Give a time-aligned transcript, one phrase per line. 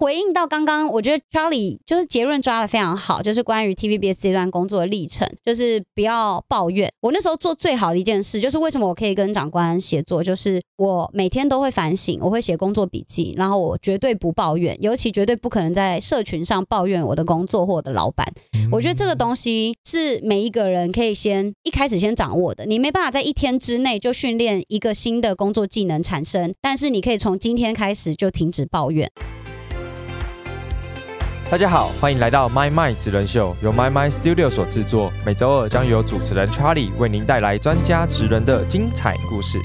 [0.00, 6.90] 回应到刚刚，我觉得 Charlie 就是结论抓的非常好，就是关于 TVBS 这段工作的历程，就是不要抱怨。
[7.02, 18.26] 我那时候做最好的一件事，就是为什么我可以跟长官协作，就是我每天都会反省，我会写工作笔记，然后我绝对不抱怨，尤其绝对不可能在社群上抱怨我的工作或我的老板。
[18.72, 29.06] 我觉得这个东西是每一个人可以先一开始先掌握的，你没办法在一天之内就训练一个新的工作技能产生，但是你可以从今天开始就停止抱怨。
[31.50, 35.12] 大家好，欢迎来到 My My 职人秀，由 My My Studio 所制作。
[35.26, 39.58] 每周二将由主持人 Charlie 为您带来专家职人的精彩故事。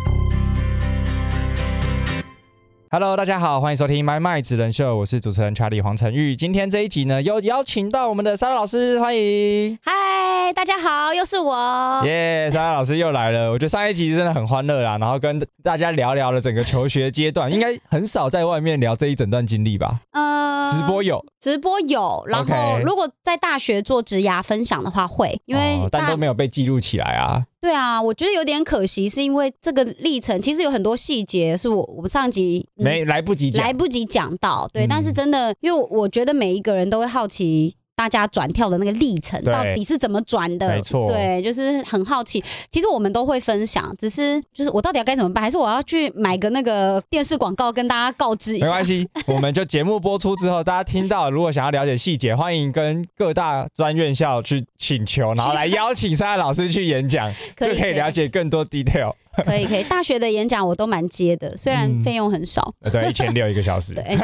[2.98, 6.34] Hello，大家好，欢迎收听 My My 职人秀，我是主持人 Charlie 黄晨玉。
[6.34, 9.78] 今天这一集呢，又邀请到我们的莎拉老师，欢迎。
[9.84, 12.02] 嗨，大家好，又是我。
[12.06, 13.52] 耶，莎拉老师又来了。
[13.52, 20.00] 我觉得上一集真的很欢乐啦，然后跟大家聊聊了整个求学阶段， 应该很少在外面聊这一整段经历吧？
[20.14, 27.44] 呃，直播有，直播有，然后如果在大学做职涯分享的话会，因为哦但大都没有被记录起来啊。
[27.66, 37.76] 对啊，我觉得有点可惜，是因为这个历程其实有很多细节是我我们上集、嗯没来不及讲来，不及讲到，对，嗯但是真的，因为我觉得每一个人都会好奇。
[37.96, 40.68] 大家转跳的那个历程到底是怎么转的？
[40.68, 42.44] 没错对，就是很好奇。
[42.70, 45.42] 其实我们都会分享，只是就是我到底要该怎么办？
[45.42, 48.66] 还是我要去买个那个电视广告跟大家告知一下？
[48.66, 59.14] 没关系，我们就节目播出之后，大家听到如果想要了解细节，欢迎跟各大专院校去请求，然后来邀请莎拉老师去演讲， 就可以了解更多 detail。
[59.46, 59.84] 可以可以。
[59.84, 64.18] 大学的演讲我都蛮接的，虽然嗯费用很少，呃对，一千六一个小时，对，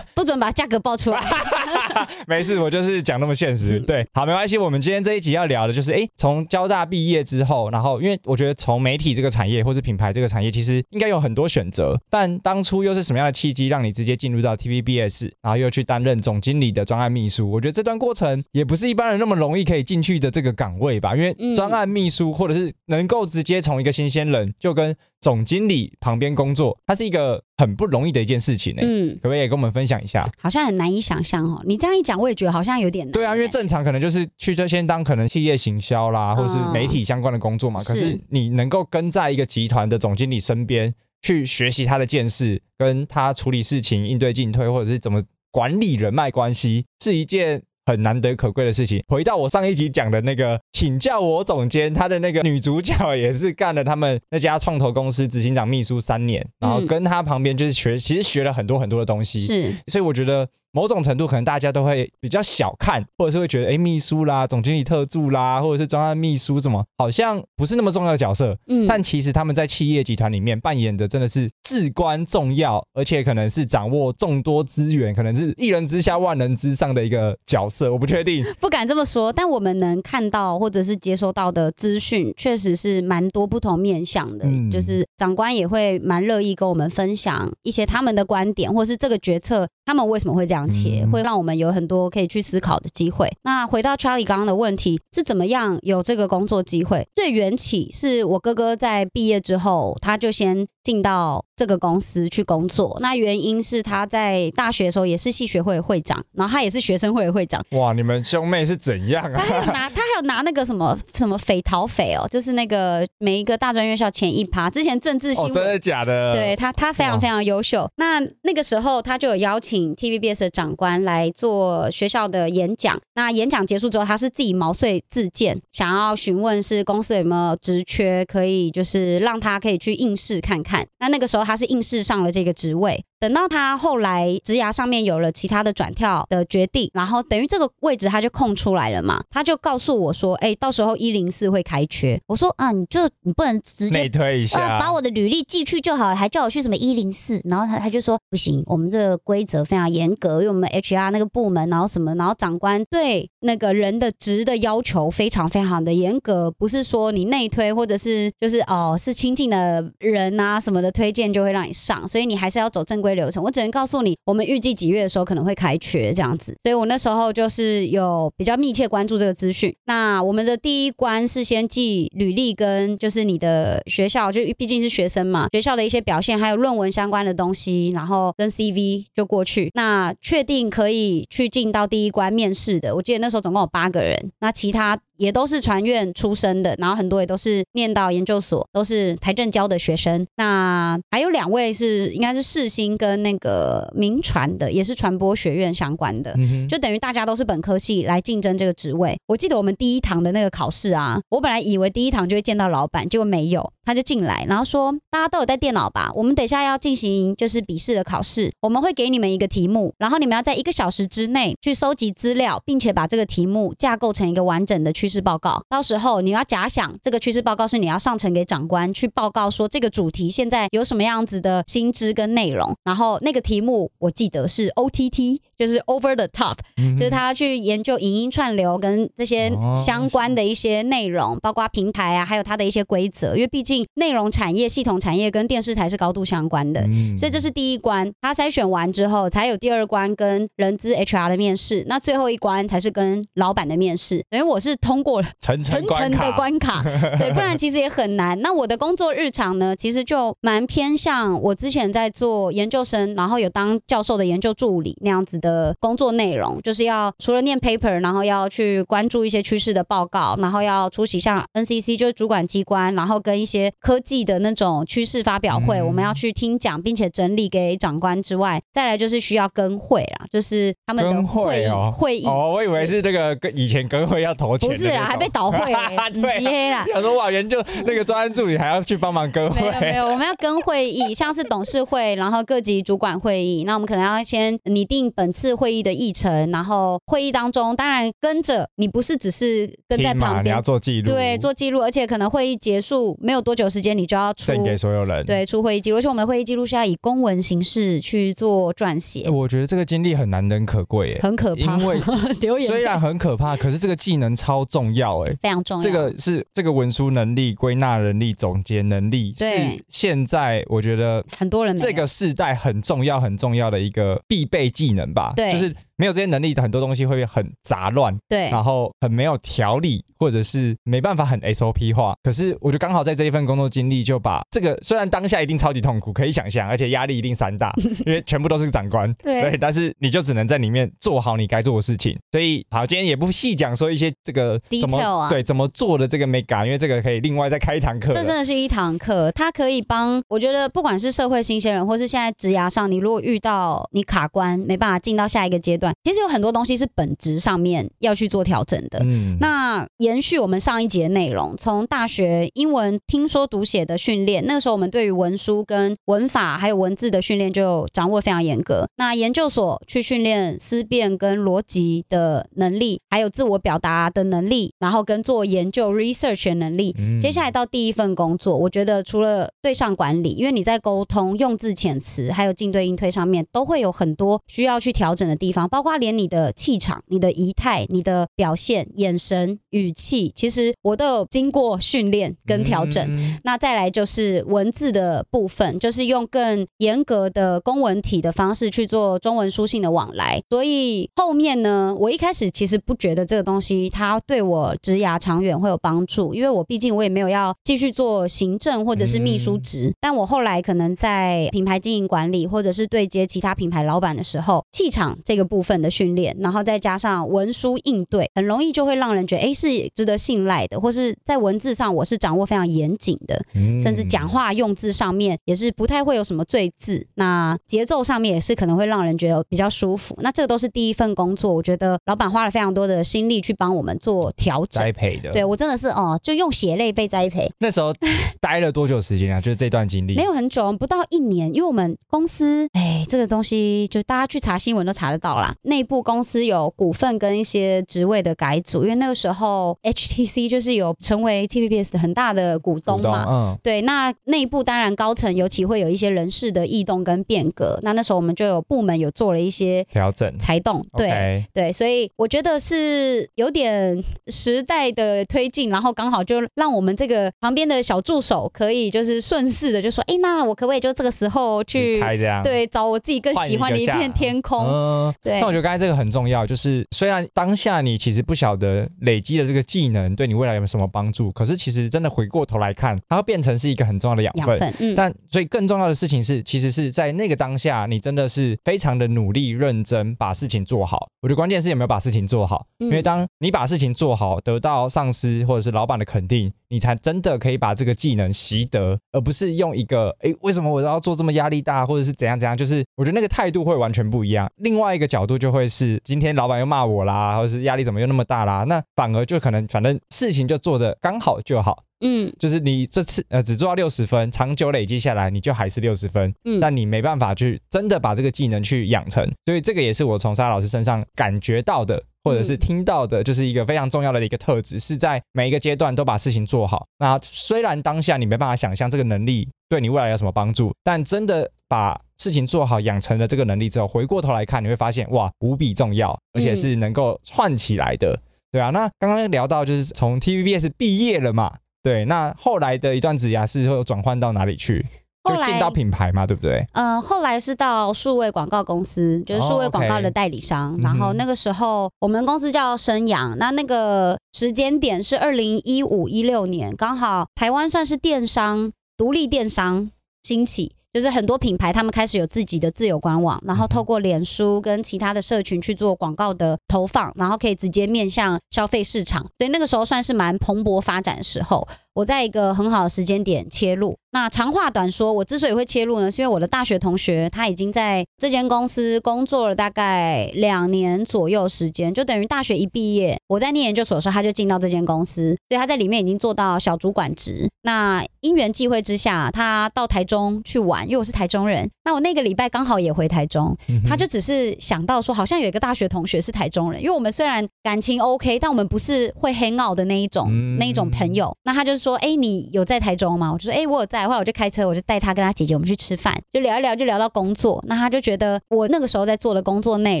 [0.14, 1.20] 不准把价格报出来。
[2.26, 3.78] 没事，我就是讲那么现实。
[3.78, 4.56] 嗯对，好，没关系。
[4.58, 17.50] 我们今天这一集要聊的就是，诶，从交大毕业之后，然后因为我觉得从媒体这个产业或是品牌这个产业，其实应该有很多选择，但当初又是什么样的契机让你直接进入到 TVBS，然后又去担任总经理的专案秘书？
[17.50, 30.30] 我觉得这段过程也不是一般人那么容易可以进去的这个岗位吧，因为嗯专案秘书或者是能够直接从一个新鲜人就跟总经理旁边工作，它是一个很不容易的一件事情呢、嗯，可不可以也跟我们分享一下？
[30.38, 31.62] 好像很难以想象哦。
[31.64, 33.12] 你这样一讲，我也觉得好像有点难。
[33.12, 37.80] 对啊，因为正常可能就是去这先当可能企业行销啦，或者是媒体相关的工作嘛。
[37.80, 47.62] 是可是你能够跟在一个集团的总经理身边去学习他的见识，跟他处理事情、应对进退，或者是怎么管理人脉关系，是一件。
[47.86, 49.02] 很难得可贵的事情。
[49.08, 59.38] 回到我上一集讲的那个，请叫我总监，他的那个女主角也是干了他们那家创投公司执行长秘书三年，然后嗯跟他旁边就是学，其实学了很多很多的东西。
[59.38, 68.58] 是所以我觉得某种程度可能大家都会比较小看，或者是会觉得，哎，秘书啦、总经理特助啦，或者是专案秘书什么，好像不是那么重要的角色。
[68.66, 77.92] 嗯，但其实他们在企业集团里面扮演的真的是至关重要，而且可能是掌握众多资源，可能是一人之下万人之上的一个角色。
[77.92, 84.46] 我不确定，不敢这么说，但我们能看到或者是接收到的资讯，确实是蛮多不同面向的。
[84.46, 93.30] 嗯就是长官也会蛮乐意跟我们分享一些他们的观点，或是这个决策他们为什么会这样切，嗯会让我们有很多可以去思考的机会。
[93.42, 97.06] 那回到 Charlie 刚刚的问题，是怎么样有这个工作机会？
[97.14, 102.96] 最缘起是我哥哥在毕业之后，他就先进到这个公司去工作。
[103.00, 107.64] 那原因是他在大学的时候也是系学会的会长，然后他也是学生会的会长。
[107.70, 109.44] 哇，你们兄妹是怎样他啊？
[109.44, 115.54] 还有拿， 他还有拿那个什么什么匪逃匪哦，就是那个每一个大专院校前一趴，之前政治新哦，闻。
[115.54, 116.34] 真的假的？
[116.34, 117.90] 对他，他非常非常优秀。
[117.96, 123.00] 那那个时候，他就有邀请 TVBS 的长官来做学校的演讲。
[123.14, 130.73] 那演讲结束之后，他是自己毛遂自荐，想要询问是公司有没有职缺，可以就是让他可以去应试看看。
[130.98, 133.04] 那那个时候他是应试上了这个职位。
[133.24, 163.42] 等到他后来职涯上面有了其他的转跳的决定，然后等于这个位置他就空出来了嘛，他就告诉我说：“哎、到时候一零四会开缺。”我说：“啊，你就你不能直接内推一下，呃，把我的履历寄去就好了，还叫我去什么一零四，然后他他就说不行，我们这个规则非常严格，因为我们 HR 那个部门，然后什么，然后长官对那个人的职的要求非常非常的严格，不是说你内推或者是就是哦是亲近的人啊什么的推荐就会让你上，所以你还是要走正规流程。
[163.42, 169.74] 我只能告诉你，我们预计几月的时候可能会开缺这样子，所以我那时候就是有比较密切关注这个资讯。
[169.86, 179.70] 那我们的第一关是先寄履历跟就是你的学校，就毕竟是学生嘛，学校的一些表现还有论文相关的东西，然后跟 CV 就过去。
[179.74, 184.98] 那确定可以去进到第一关面试的，我记得那时候总共有八个人，那其他。
[185.16, 190.26] 也都是传院出身的，然后很多也都是念到研究所，都是台政教的学生。
[190.34, 196.34] 那还有两位是应该是世新跟那个民传的，也是传播学院相关的。
[196.38, 199.16] 嗯就等于大家都是本科系来竞争这个职位。
[199.26, 206.10] 我记得我们第一堂的那个考试啊，我本来以为第一堂就会见到老板，结果没有，他就进来，然后说大家都有带电脑吧？
[206.14, 215.62] 我们等一下要进行就是笔试的考试，我们会给你们一个题目，然后你们要在一个小时之内去收集资料，并且把这个题目架构成一个完整的趋势报告。
[215.68, 226.58] 到时候你要假想这个趋势报告是你要上呈给长官去报告说这个主题现在有什么样子的薪资跟内容，然后那个题目我记得是 OTT，就是 Over the Top。
[226.76, 233.34] 嗯就是他去研究影音串流跟这些哦相关的一些内容，包括平台啊，还有它的一些规则。
[233.34, 238.12] 因为毕竟内容产业、系统产业跟电视台是高度相关的，嗯所以这是第一关。
[238.20, 244.24] 他筛选完之后，才有第二关跟人资 HR 的面试，那最后一关才是跟老板的面试。
[244.30, 246.82] 等于我是通过了层层的关卡，关卡，
[247.18, 248.40] 对，不然其实也很难。
[248.40, 272.26] 那我的工作日常呢，其实就蛮偏向我之前在做研究生，然后有当教授的研究助理那样子的工作内容，就是要除了念 paper，然后要去关注一些趋势的报告，然后要出席像 NCC 就是主管机关，然后跟一些科技的那种趋势发表会，嗯我们要去听讲，并且整理给长官之外，再来就是需要跟会啦，就是他们的跟会议会哦，会议。
[272.26, 276.80] 哦，我以为是这个跟以前跟会要投钱不是啦，还被倒会、欸，不是对啊。
[276.80, 295.24] 啦，想说哇，研究那个专案助理还要去帮忙跟会，没有没有，我们要跟会议，像是董事会，然后各级主管会议，那我们可能要先拟定本次会议的议程，然后会议当中，当然跟着你不是只是跟在旁边，做记录，对，做记录，而且可能会议结束没有多久时间，你就要出献给所有人。
[295.24, 295.44] 对。
[295.44, 302.00] 出会议记录，而且我们的会议记录是要以公文形式去做撰写欸，，我觉得这个经历很难能可贵哎，很可怕，因为
[302.40, 302.66] 留言。
[302.66, 305.34] 虽然很可怕，可是这个技能超重要哎。
[305.42, 309.44] 非常重要，这个是这个文书能力、归纳能力、总结能力，是
[309.90, 315.32] 现在我觉得很多人这个世代很重要、很重要的一个必备技能吧。
[315.36, 322.14] 对就是没有这些能力的很多东西会很杂乱，对然后很没有条理，或者是没办法很 SOP 化。
[322.22, 327.72] 可是我就刚好在这一份工作经历，就把这个虽然当下一定超级痛苦，可以想象，而且压力一定山大，
[328.06, 332.18] 因为全部都是长官，对但是你就只能在里面做好你该做的事情。
[332.32, 338.12] 所以好，今天也不细讲说一些这个怎么 Detail 啊对怎么做的这个 mega，因为这个可以另外再开一堂课。
[338.12, 349.00] 这真的是一堂课，它可以帮我觉得，不管是社会新鲜人，或是现在职涯上，你如果遇到你卡关，没办法进到下一个阶段，其实有很多东西是本质上面要去做调整的。
[349.02, 358.86] 嗯，那延续我们上一节内容，从大学英文听说读写的训练，那个时候我们对于文书跟文法还有文字的训练就掌握非常严格。
[358.96, 366.94] 那研究所去训练思辨跟逻辑的能力，还有自我表达的能力，然后跟做研究 research 的能力。
[366.98, 383.04] 嗯接下来到第一份工作，我觉得除了对上管理，因为你在沟通、用字遣词，还有进对应推上面，都会有很多需要去调整的地方，包括连你的气场、你的仪态、你的表现、眼神、语气，其实我都有经过训练跟调整。
[383.12, 390.40] 嗯那再来就是文字的部分，就是用更严格的公文体的方式去做中文书信的往来。
[390.48, 399.92] 所以后面呢，我一开始其实不觉得这个东西它对我职涯长远会有帮助，因为我毕竟我也没有要继续做行政或者是秘书职。
[400.00, 413.42] 但我后来可能在品牌经营管理或者是对接其他品牌老板的时候，气场这个部分的训练，然后再加上文书应对，很容易就会让人觉得，哎，是值得信赖的，或是在文字上我是掌握非常严谨的。
[413.54, 420.16] 嗯甚至讲话用字上面也是不太会有什么赘字，那节奏上面也是可能会让人觉得比较舒服。
[420.20, 424.92] 那这个都是第一份工作，我觉得老板花了非常多的心力去帮我们做调整栽。
[424.92, 425.30] 培的。
[425.32, 427.92] 对我真的是哦，就用血泪被栽培，那时候
[428.40, 429.40] 待了多久时间啊？
[429.40, 430.14] 就是这段经历。
[430.14, 435.53] 没有很久，不到一年，因为我们公司，哎，这个东西就大家去查新闻都查得到啦。
[435.62, 447.78] 内部公司有股份跟一些职位的改组，因为那个时候 HTC 就是有成为 TVBS 的很大的股东嘛，嗯，对，那内部当然高层尤其会有一些人事的异动跟变革。
[447.82, 450.32] 那那时候我们就有部门有做了一些调整。
[450.38, 462.02] 裁动，对对，所以我觉得是有点时代的推进，然后刚好就让我们这个旁边的小助手可以就是顺势的就说，哎，那我可不可以就这个时候去。
[462.42, 464.66] 对找我自己更喜欢的一片天空？
[464.66, 474.46] 嗯，对那我觉得刚才这个很重要，就是虽然当下你其实不晓得累积的这个技能对你未来有什么帮助，可是其实真的回过头来看，它会变成是一个很重要的养分。
[474.46, 481.08] 养分，嗯，但所以更重要的事情是，其实是在那个当下，你真的是非常的努力认真把事情做好。
[481.20, 492.56] 我觉得关键是有没有把事情做好，嗯因为当你把事情做好，得到上司或者是老板的肯定，你才真的可以把这个技能习得，而不是用一个诶，为什么我要做这么压力大，或者是怎样怎样？
[492.56, 494.50] 就是我觉得那个态度会完全不一样。
[494.56, 501.84] 另外一个角度就会是，今天老板又骂我啦，或者是压力怎么又那么大啦，那反而就可能反正事情就做的刚好就好。
[502.04, 502.32] 嗯。
[502.38, 516.86] 就是你这次呃只做到六十分，长久累积下来，你就还是六十分，嗯，但你没办法去真的把这个技能去养成，所以这个也是我从沙老师身上感觉到的，或者是听到的，就是一个非常重要的一个特质，是在每一个阶段都把事情做好。
[516.98, 528.20] 那虽然当下你没办法想象这个能力对你未来有什么帮助，但真的把事情做好，养成了这个能力之后，回过头来看，你会发现哇，无比重要，而且是能够串起来的。
[528.52, 534.84] 对啊，那刚刚聊到就是从 TVBS 毕业了嘛，对，那后来的一段职涯是会有转换到哪里去？
[535.24, 536.66] 就进到品牌嘛，对不对？
[536.72, 540.78] 呃，后来是到数位广告公司，就是数位哦广告的代理商。
[540.82, 549.90] 然后那个时候我们公司叫生阳，那那个时间点是二零一五一六年，刚好台湾算是电商独立电商
[550.22, 550.72] 兴起。
[550.94, 561.66] 就是很多品牌，他们开始有自己的自有官网，然后透过脸书跟其他的社群去做广告的投放，然后可以直接面向消费市场，所以那个时候算是蛮蓬勃发展的时候。
[561.94, 563.96] 我在一个很好的时间点切入。
[564.10, 577.48] 那长话短说，我之所以会切入呢，是因为我的大学同学他已经在这间公司工作了大概两年左右时间，就等于大学一毕业，我在念研究所的时候他就进到这间公司，所以他在里面已经做到小主管职。
[577.62, 591.34] 那因缘际会之下，他到台中去玩，因为我是台中人，那我那个礼拜刚好也回台中，嗯他就只是想到说，好像有一个大学同学是台中人，因为我们虽然感情 OK，但我们不是会 hang out 的那一种、嗯那一种朋友。
[591.42, 593.30] 那他就是说，哎、你有在台中吗？
[593.32, 594.06] 我就说，哎、我有在。
[594.06, 597.62] 后来我就开车，我就带他跟他姐姐我们去吃饭，就聊一聊，就聊到工作。
[597.66, 600.00] 那他就觉得我那个时候在做的工作内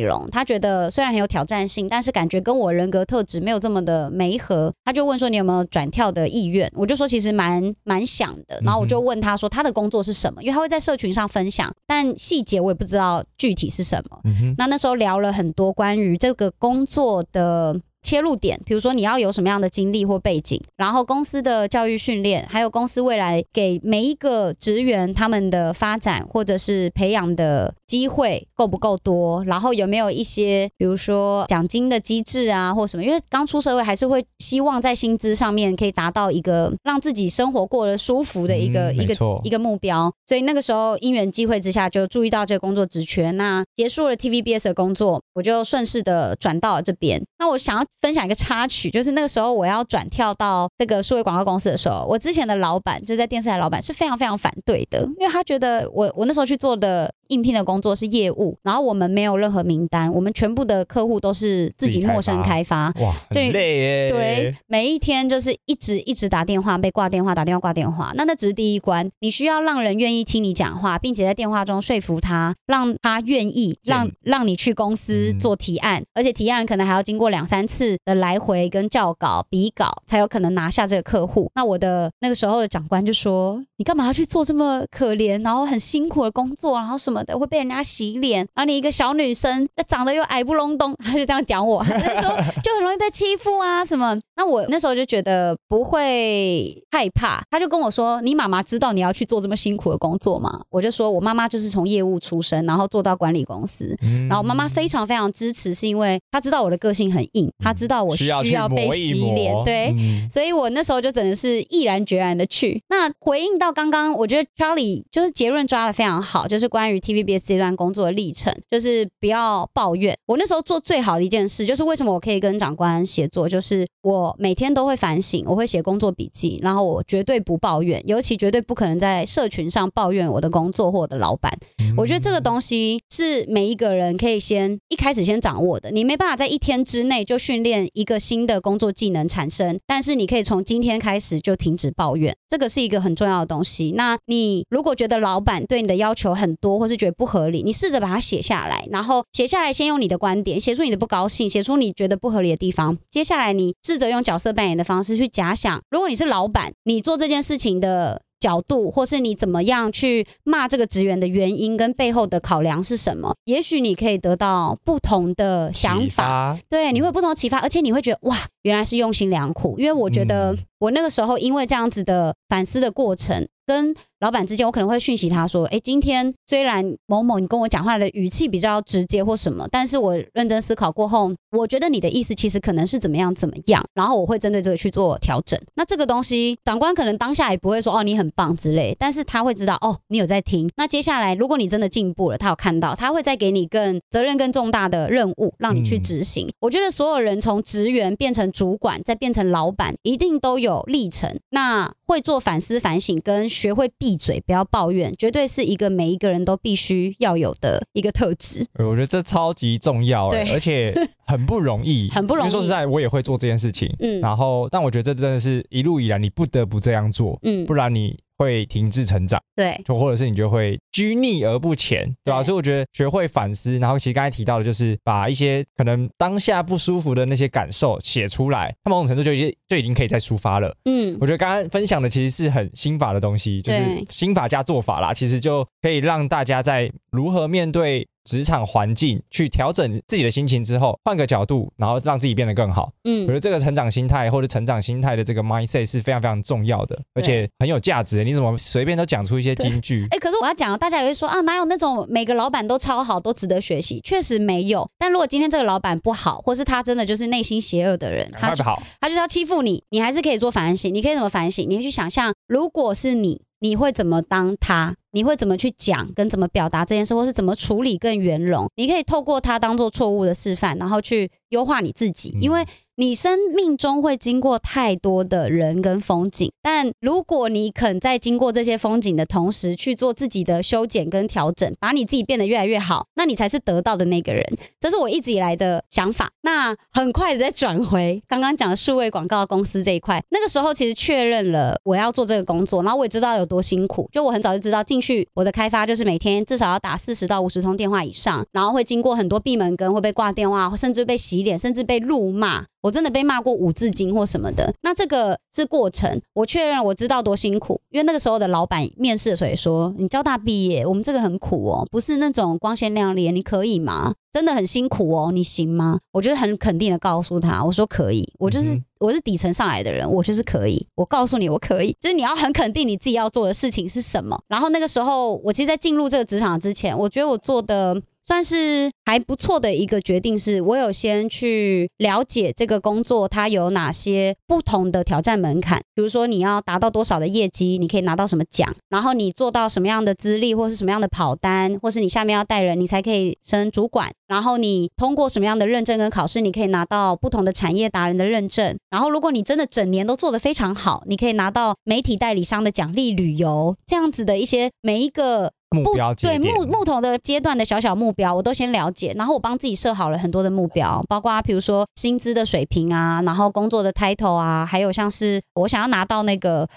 [0.00, 4.72] 容，他觉得虽然很有挑战性，但是感觉跟我人格特质没有这么的没合。
[4.84, 6.70] 他就问说，你有没有转跳的意愿？
[6.74, 8.60] 我就说其实蛮蛮想的。
[8.64, 10.42] 然后我就问他说，他的工作是什么？
[10.42, 14.20] 因为他会在社群上分享，但细节我也不知道具体是什么。
[14.24, 43.30] 嗯，那那时候聊了很多关于这个工作的切入点，比如说你要有什么样的经历或背景，然后公司的教育训练，还有公司未来给每一个职员他们的发展或者是培养的机会够不够多，然后有没有一些比如说奖金的机制啊或什么，因为刚出社会还是会希望在薪资上面可以达到一个让自己生活过得舒服的一个、一个一个目标，所以那个时候因缘机会之下就注意到这个工作职缺。
[43.30, 47.22] 那结束了 TVBS 的工作，我就顺势的转到了这边。
[47.38, 64.10] 那我想要分享一个插曲，就是那个时候我要转跳到这个数位广告公司的时候，我之前的老板就在电视台，老板是非常非常反对的，因为他觉得我我那时候去做的应聘的工作是业务，然后我们没有任何名单，我们全部的客户都是自自己陌生发开发，哇，对很累耶。
[64.10, 68.10] 对，每一天就是一直一直打电话，被挂电话，打电话挂电话。
[68.14, 81.50] 那那只是第一关，你需要让人愿意听你讲话，并且在电话中说服他，让他愿意让让你去公司嗯做提案，而且提案可能还要经过两三次的来回跟校稿、比稿，才有可能拿下这个客户。
[81.54, 94.18] 那我的那个时候的长官就说：“你干嘛要去做这么可怜，然后很辛苦的工作，然后什么的，会被人家洗脸，然后你一个小女生，长得又矮不隆咚， 他就这样讲我， 他就说就很容易被欺负啊什么。
[94.36, 112.82] 那我那时候就觉得不会害怕，他就跟我说：“你妈妈知道你要去做这么辛苦的工作吗？”我就说：“我妈妈就是从业务出身，然后做到管理公司。”嗯然后妈妈非常非常支持，是因为她知道我的个性很硬，她知道我需需要被洗脸，磨对，嗯所以我那时候就真的是毅然决然的去。
[112.88, 120.16] 那回应到刚刚，我觉得 Charlie 就是结论抓的非常好，就是关于 TVBS 这段工作的历程，就是不要抱怨。
[120.26, 131.52] 我那时候做最好的一件事，就是为什么我可以跟长官协作，就是我每天都会反省，我会写工作笔记，然后我绝对不抱怨，尤其绝对不可能在社群上抱怨我的工作或我的老板。
[131.96, 135.90] 我觉得这个东西是每一个人可以先一开始先掌握的。
[135.90, 143.92] 你没办法在一天之内就训练一个新的工作技能产生，但是你可以从今天开始就停止抱怨，这个是一个很重要的东西。
[143.94, 152.96] 那你如果觉得老板对你的要求很多，或是觉得不合理，你试着把它写下来，然后写下来，先用你的观点写出你的不高兴，写出你觉得不合理的地方。
[153.10, 158.22] 接下来你试着用角色扮演的方式去假想，如果你是老板，你做这件事情的。
[158.40, 163.34] 角度，或是你怎么样去骂这个职员的原因跟背后的考量是什么？
[163.44, 169.78] 也许你可以得到不同的想法，对，你会有不同的启发，而且你会觉得哇，原来是用心良苦。
[169.78, 185.58] 因为我觉得嗯我那个时候因为这样子的反思的过程，跟老板之间，我可能会讯息他说：“哎，今天虽然某某你跟我讲话的语气比较直接或什么，但是我认真思考过后，我觉得你的意思其实可能是怎么样怎么样，然后我会针对这个去做调整。
[185.74, 190.70] 那这个东西，长官可能当下也不会说哦你很棒之类，但是他会知道哦你有在听。
[190.76, 196.48] 那接下来如果你真的进步了，他有看到，他会再给你更责任更重大的任务让你去执行。
[196.60, 201.38] 我觉得所有人从职员变成主管，再变成老板，一定都有历程。
[201.50, 205.14] 那会做反思反省，跟学会闭嘴不要抱怨。
[205.16, 208.66] 绝对是一个每一个人都必须要有的一个特质。
[208.78, 210.94] 我觉得这超级重要，对，而且
[211.26, 212.50] 很不容易，很不容易。
[212.50, 218.18] 说实在，我也会做这件事情，嗯，然后，但我觉得这真的是一路以来你不得不这样做，嗯，不然你。
[218.44, 222.42] 会停滞成长，对，就或者是你就会拘泥而不前，对吧？
[222.42, 230.74] 所以我觉得学会反思，然后其实刚才提到的，就是把一些可能当下不舒服的那些感受写出来，它某种程度就已经就已经可以再抒发了。
[230.84, 238.06] 嗯，我觉得刚刚分享的其实是很心法的东西，就是心法加做法啦，其实就可以让大家在如何面对。
[238.24, 242.92] 职场环境去调整自己的心情之后，换个角度，然后让自己变得更好。
[243.04, 248.24] 嗯，我觉得这个成长心态或者成长心态的这个 mindset 是非常非常重要的，而且很有价值。
[248.24, 250.06] 你怎么随便都讲出一些金句？
[250.10, 254.00] 哎，可是我要讲，大家也会说啊，哪有那种每个老板都超好，都值得学习？
[254.02, 254.88] 确实没有。
[254.98, 260.92] 但如果今天这个老板不好，或是他真的就是内心邪恶的人，他好，他就是要欺负你，你还是可以做反省。
[260.94, 261.68] 你可以怎么反省？
[261.68, 263.42] 你可以去想象，如果是你。
[263.60, 264.94] 你会怎么当他？
[265.14, 268.68] 你会怎么去讲跟怎么表达这件事，或是怎么处理更圆融？
[268.76, 272.66] 你可以透过它当做错误的示范，然后去优化你自己，因为。
[272.96, 284.46] 你生命中会经过太多的人跟风景，但如果你肯在经过这些风景的同时去做自己的修剪跟调整，把你自己变得越来越好，那你才是得到的那个人。
[284.78, 286.30] 这是我一直以来的想法。
[286.42, 294.08] 那很快的再转回刚刚讲的数位广告公司这一块，那个时候其实确认了我要做这个工作，然后我也知道有多辛苦。
[294.12, 302.64] 就我很早就知道进去我的开发就是每天至少要打四十到五十通电话以上，然后会经过很多闭门羹，会被挂电话，甚至被洗脸，甚至被怒骂。
[302.80, 306.20] 我真的被骂过五字经或什么的，那这个是过程。
[306.34, 314.14] 我确认我知道多辛苦，因为那个时候的老板面试的时候也说：“你交大毕业，我们这个很苦哦，不是那种光鲜亮丽，你可以吗？
[314.30, 320.86] 真的很辛苦哦，你行吗？”我就很肯定的告诉他：“我说可以，我就是我是底层上来的人，我就是可以。
[320.94, 324.38] 我告诉你，我可以，就是你要很肯定你自己要做的事情是什么。
[324.48, 355.52] 然后那个时候，我其实，在进入这个职场之前，我觉得我做的。”算是还不错的一个决定，是我有先去了解这个工作它有哪些不同的挑战门槛，比如说你要达到多少的业绩，你可以拿到什么奖，然后你做到什么样的资历或是什么样的跑单，或是你下面要带人，你才可以升主管，然后你通过什么样的认证跟考试，你可以拿到不同的产业达人的认证，然后如果你真的整年都做得非常好，你可以拿到媒体代理商的奖励旅游这样子的一些每一个。
[355.74, 366.68] 目标对木木头的阶段的小小目标，我都先了解，然后我帮自己设好了很多的目标，包括比如说薪资的水平啊，然后工作的 title 啊，还有像是我想要拿到那个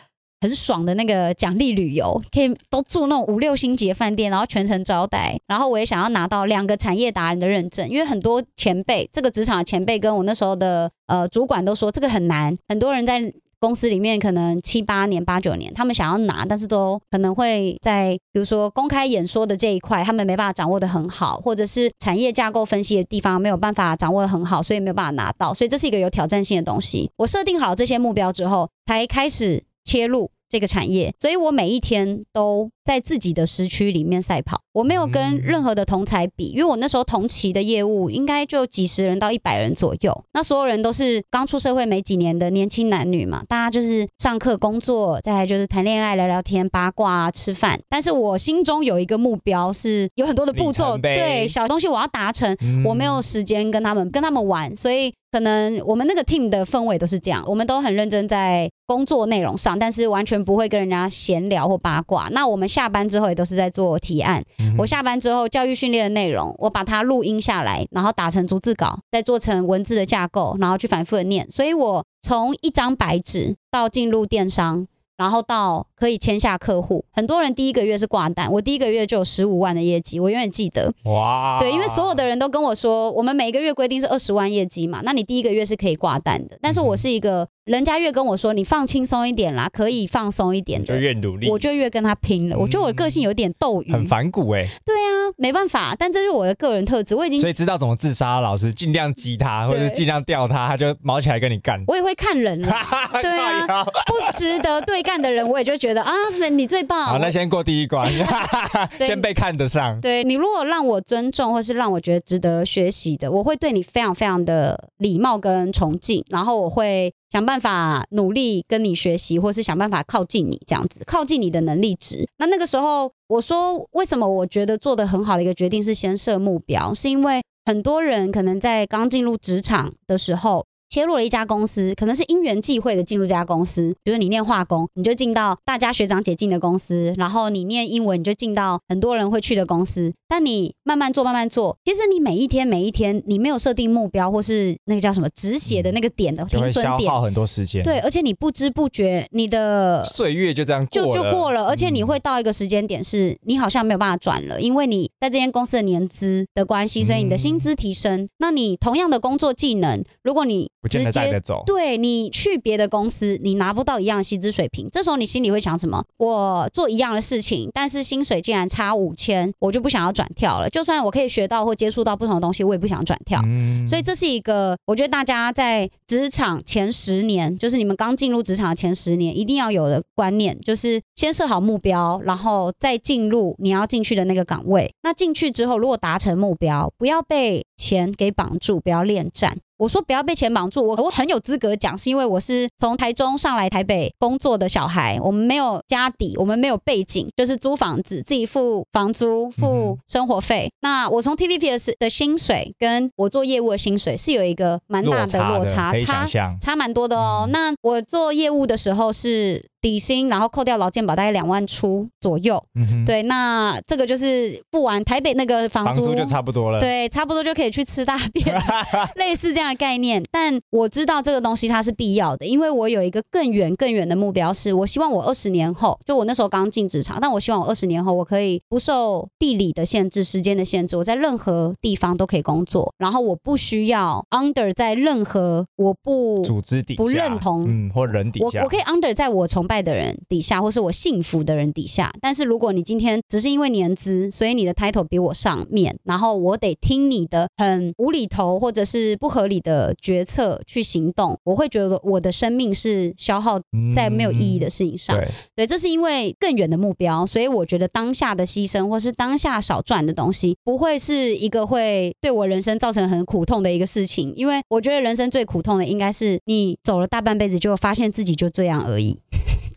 [0.42, 13.34] 很爽的那个奖励旅游，可以都住那种五六星级饭店，然后全程招待，然后我也想要拿到两个产业达人的认证，因为很多前辈，这个职场的前辈跟我那时候的呃主管都说这个很难，很多人在。
[13.60, 25.54] 公司里面可能七八年、八九年，他们想要拿，但是都可能会在比如说公开演说的这一块，他们没办法掌握的很好，或者是产业架构分析的地方没有办法掌握的很好，所以没有办法拿到。
[25.54, 27.10] 所以这是一个有挑战性的东西。
[27.18, 32.70] 我设定好这些目标之后，才开始切入这个产业，所以我每一天都。
[32.88, 47.78] 在自己的时区里面赛跑，我没有跟任何的同才比，因为我那时候同期的业务应该就几十人到一百人左右，那所有人都是刚出社会没几年的年轻男女嘛，大家就是上课、工作，再来就是谈恋爱、聊聊天、八卦、啊吃饭。
[47.90, 52.56] 但是我心中有一个目标，是有很多的步骤，对小东西我要达成，
[52.86, 62.30] 我没有时间跟他们跟他们玩，所以可能我们那个 team 的氛围都是这样，我们都很认真在工作内容上，但是完全不会跟人家闲聊或八卦。
[62.32, 62.66] 那我们。
[62.78, 64.44] 下班之后也都是在做提案。
[64.78, 71.50] 我下班之后教育训练的内容，我把它录音下来，然后打成逐字稿，再做成文字的架构，然后去反复的念。
[71.50, 74.86] 所以我从一张白纸到进入电商。
[75.18, 80.94] 然后到可以签下客户，很多人第一个月是挂单，我第一个月就有十五万的业绩，我永远记得。
[81.06, 81.58] 哇！
[81.60, 86.58] 对，因为所有的人都跟我说，我们每个月规定是二十万业绩嘛，那你第一个月是可以挂单的。
[86.62, 92.58] 但是我是一个，人家越跟我说你放轻松一点啦，可以放松一点的，就越努力，我就越跟他拼了。
[92.58, 94.68] 我觉得我的个性有点斗鱼，很反骨哎。
[94.86, 101.80] 对啊，没办法，但这是我的个人特质，我已经所以知道怎么自杀，老师尽量激他，或者是尽量吊他，他就毛起来跟你干。
[101.88, 102.76] 我也会看人了，
[103.22, 106.12] 对啊不值得对干的人，我也就觉得啊，
[106.52, 107.06] 你最棒。
[107.06, 108.10] 好，那先过第一关，
[108.98, 110.02] 对先被看得上。
[110.02, 122.28] 对你如果让我尊重，或是让我觉得值得学习的，我会对你非常非常的礼貌跟崇敬，然后我会想办法努力跟你学习，或是想办法靠近你，这样子靠近你的能力值。
[122.38, 130.66] 那那个时候，我说为什么我觉得做的很好的一个决定是先设目标，是因为很多人可能在刚进入职场的时候。
[130.90, 133.94] 切入了一家公司，可能是因缘际会的进入这家公司。
[134.04, 140.14] 比如你念化工，你就进到大家学长姐进的公司；然后你念英文，你就进到很多人会去的公司。
[140.30, 158.28] 但你慢慢做，慢慢做，其实你每一天每一天，你没有设定目标，或是那个叫什么止血的那个点的会停损点，消耗很多时间，对，，而且你不知不觉你的 岁月就这样就过了，就过了，而且你嗯会到一个时间点，是你好像没有办法转了，因为你在这间公司的年资的关系，所以你的薪资提升。
[158.40, 161.64] 那你同样的工作技能，如果你不见直接得带得走。
[161.66, 166.04] 对你去别的公司，你拿不到一样的薪资水平，这时候你心里会想什么？
[166.18, 170.70] 我做一样的事情，但是薪水竟然差五千，我就不想要转跳了。
[170.70, 173.42] 就算我可以学到或接触到不同的东西，我也不想转跳。
[173.46, 184.92] 嗯所以这是一个，我觉得大家在职场前十年，就是你们刚进入职场的前十年，一定要有的观念，就是先设好目标，然后再进入你要进去的那个岗位。
[185.04, 189.58] 那进去之后，如果达成目标，不要被钱给绑住，不要恋战。
[189.78, 200.70] 我说不要被钱绑住，我我很有资格讲，是因为我是从台中上来台北工作的小孩，我们没有家底，我们没有背景，就是租房子，自己付房租、嗯付生活费。
[200.82, 206.26] 那我从 TVP 的的薪水跟我做业务的薪水是有一个蛮大的落差，差。
[206.62, 207.46] 差蛮多的哦。
[207.48, 212.62] 嗯那我做业务的时候是底薪，然后扣掉劳健保大概两万出左右。
[212.76, 216.82] 嗯哼，对，那这个就是付完台北那个房租，房租就差不多了。
[216.82, 218.46] 对，差不多就可以去吃大便，
[219.16, 220.22] 类似这样的概念。
[220.30, 242.14] 但我知道这个东西它是必要的，因为我有一个更远更远的目标是，我希望我二十年后，就我那时候刚进职场，但我希望我二十年后我可以不受地理的限制、时间的限制，我在任何地方都可以工作，然后我不需要 under 在任何我不组织底下不认同嗯，或人底下，我我可以 under 在我崇拜的人底下，或是我幸福的人底下。
[242.22, 253.60] 但是如果你今天只是因为年资，所以你的 title 比我上面，然后我得听你的很无厘头或者是不合理的决策去行动，我会觉得我的生命是消耗
[253.94, 255.18] 在没有意义的事情上。
[255.18, 264.34] 对，对，这是因为更远的目标，所以我觉得当下的牺牲或是当下少赚的东西，不会是一个会对我人生造成很苦痛的一个事情。
[264.36, 269.18] 因为我觉得人生最苦痛的应该是你走了大半辈子，就发现自己就这样而已。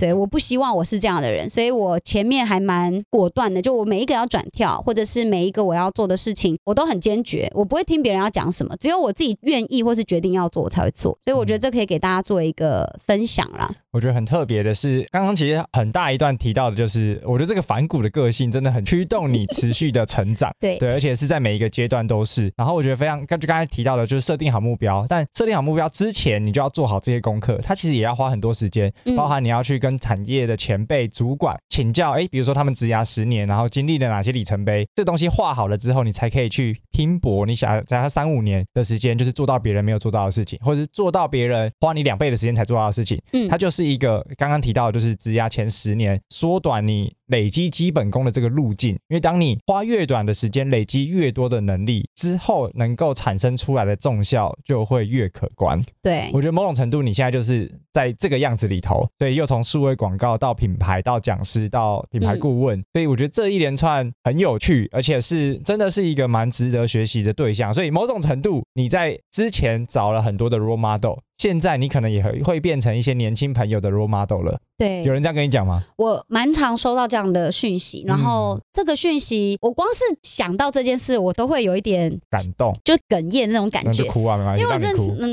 [0.00, 11.18] 对，我不希望我是这样的人，所以我前面还蛮果断的，就我每一个要转跳，或者是每一个我要做的事情，我都很坚决，我不会听别人要讲什么，只有我自己愿意或是决定要做，我才会做。
[11.22, 13.70] 所以我觉得这可以给大家做一个分享啦。
[13.92, 20.50] 我觉得很特别的是，刚刚其实很大一段提到的就是，我觉得这个反骨的个性真的很驱动你持续的成长。
[20.58, 22.50] 对对，而且是在每一个阶段都是。
[22.56, 27.60] 然后我觉得非常，就刚才提到的，就是设定好目标，但设定好目标之前，你就要做好这些功课。
[27.64, 37.46] 它其实也要花很多时间，嗯包含你要去跟产业的前辈、主管请教，哎，比如说他们职涯十年，然后经历了哪些里程碑，这东西画好了之后，你才可以去拼搏。
[37.46, 43.20] 你想在他三五年的时间，就是做到别人没有做到的事情，或者是做到别人花你两倍的时间才做到的事情。
[43.32, 48.90] 嗯它就是一个刚刚提到的，就是职涯前十年缩短你累积基本功的这个路径。
[49.08, 55.80] 因为当你花越短的时间，累积越多的能力之后，能够产生出来的重效就会越可观。
[56.02, 67.72] 对，我觉得某种程度，你现在就是在这个样子里头，所以又从数位广告到品牌到讲师到品牌顾问，所以我觉得这一连串很有趣，而且是真的是一个蛮值得学习的对象。
[67.72, 74.60] 所以某种程度，你在之前找了很多的 role model，现在你可能也会会变成一些年轻朋友的 role model 了。
[74.76, 75.82] 对，有人这样跟你讲吗？
[75.96, 84.04] 我蛮常收到这样的讯息，然后嗯这个讯息，我光是想到这件事，我都会有一点感动，就哽咽那种感觉。
[84.04, 85.16] 就哭啊，没关系，因为我真让你哭。
[85.18, 85.32] 嗯，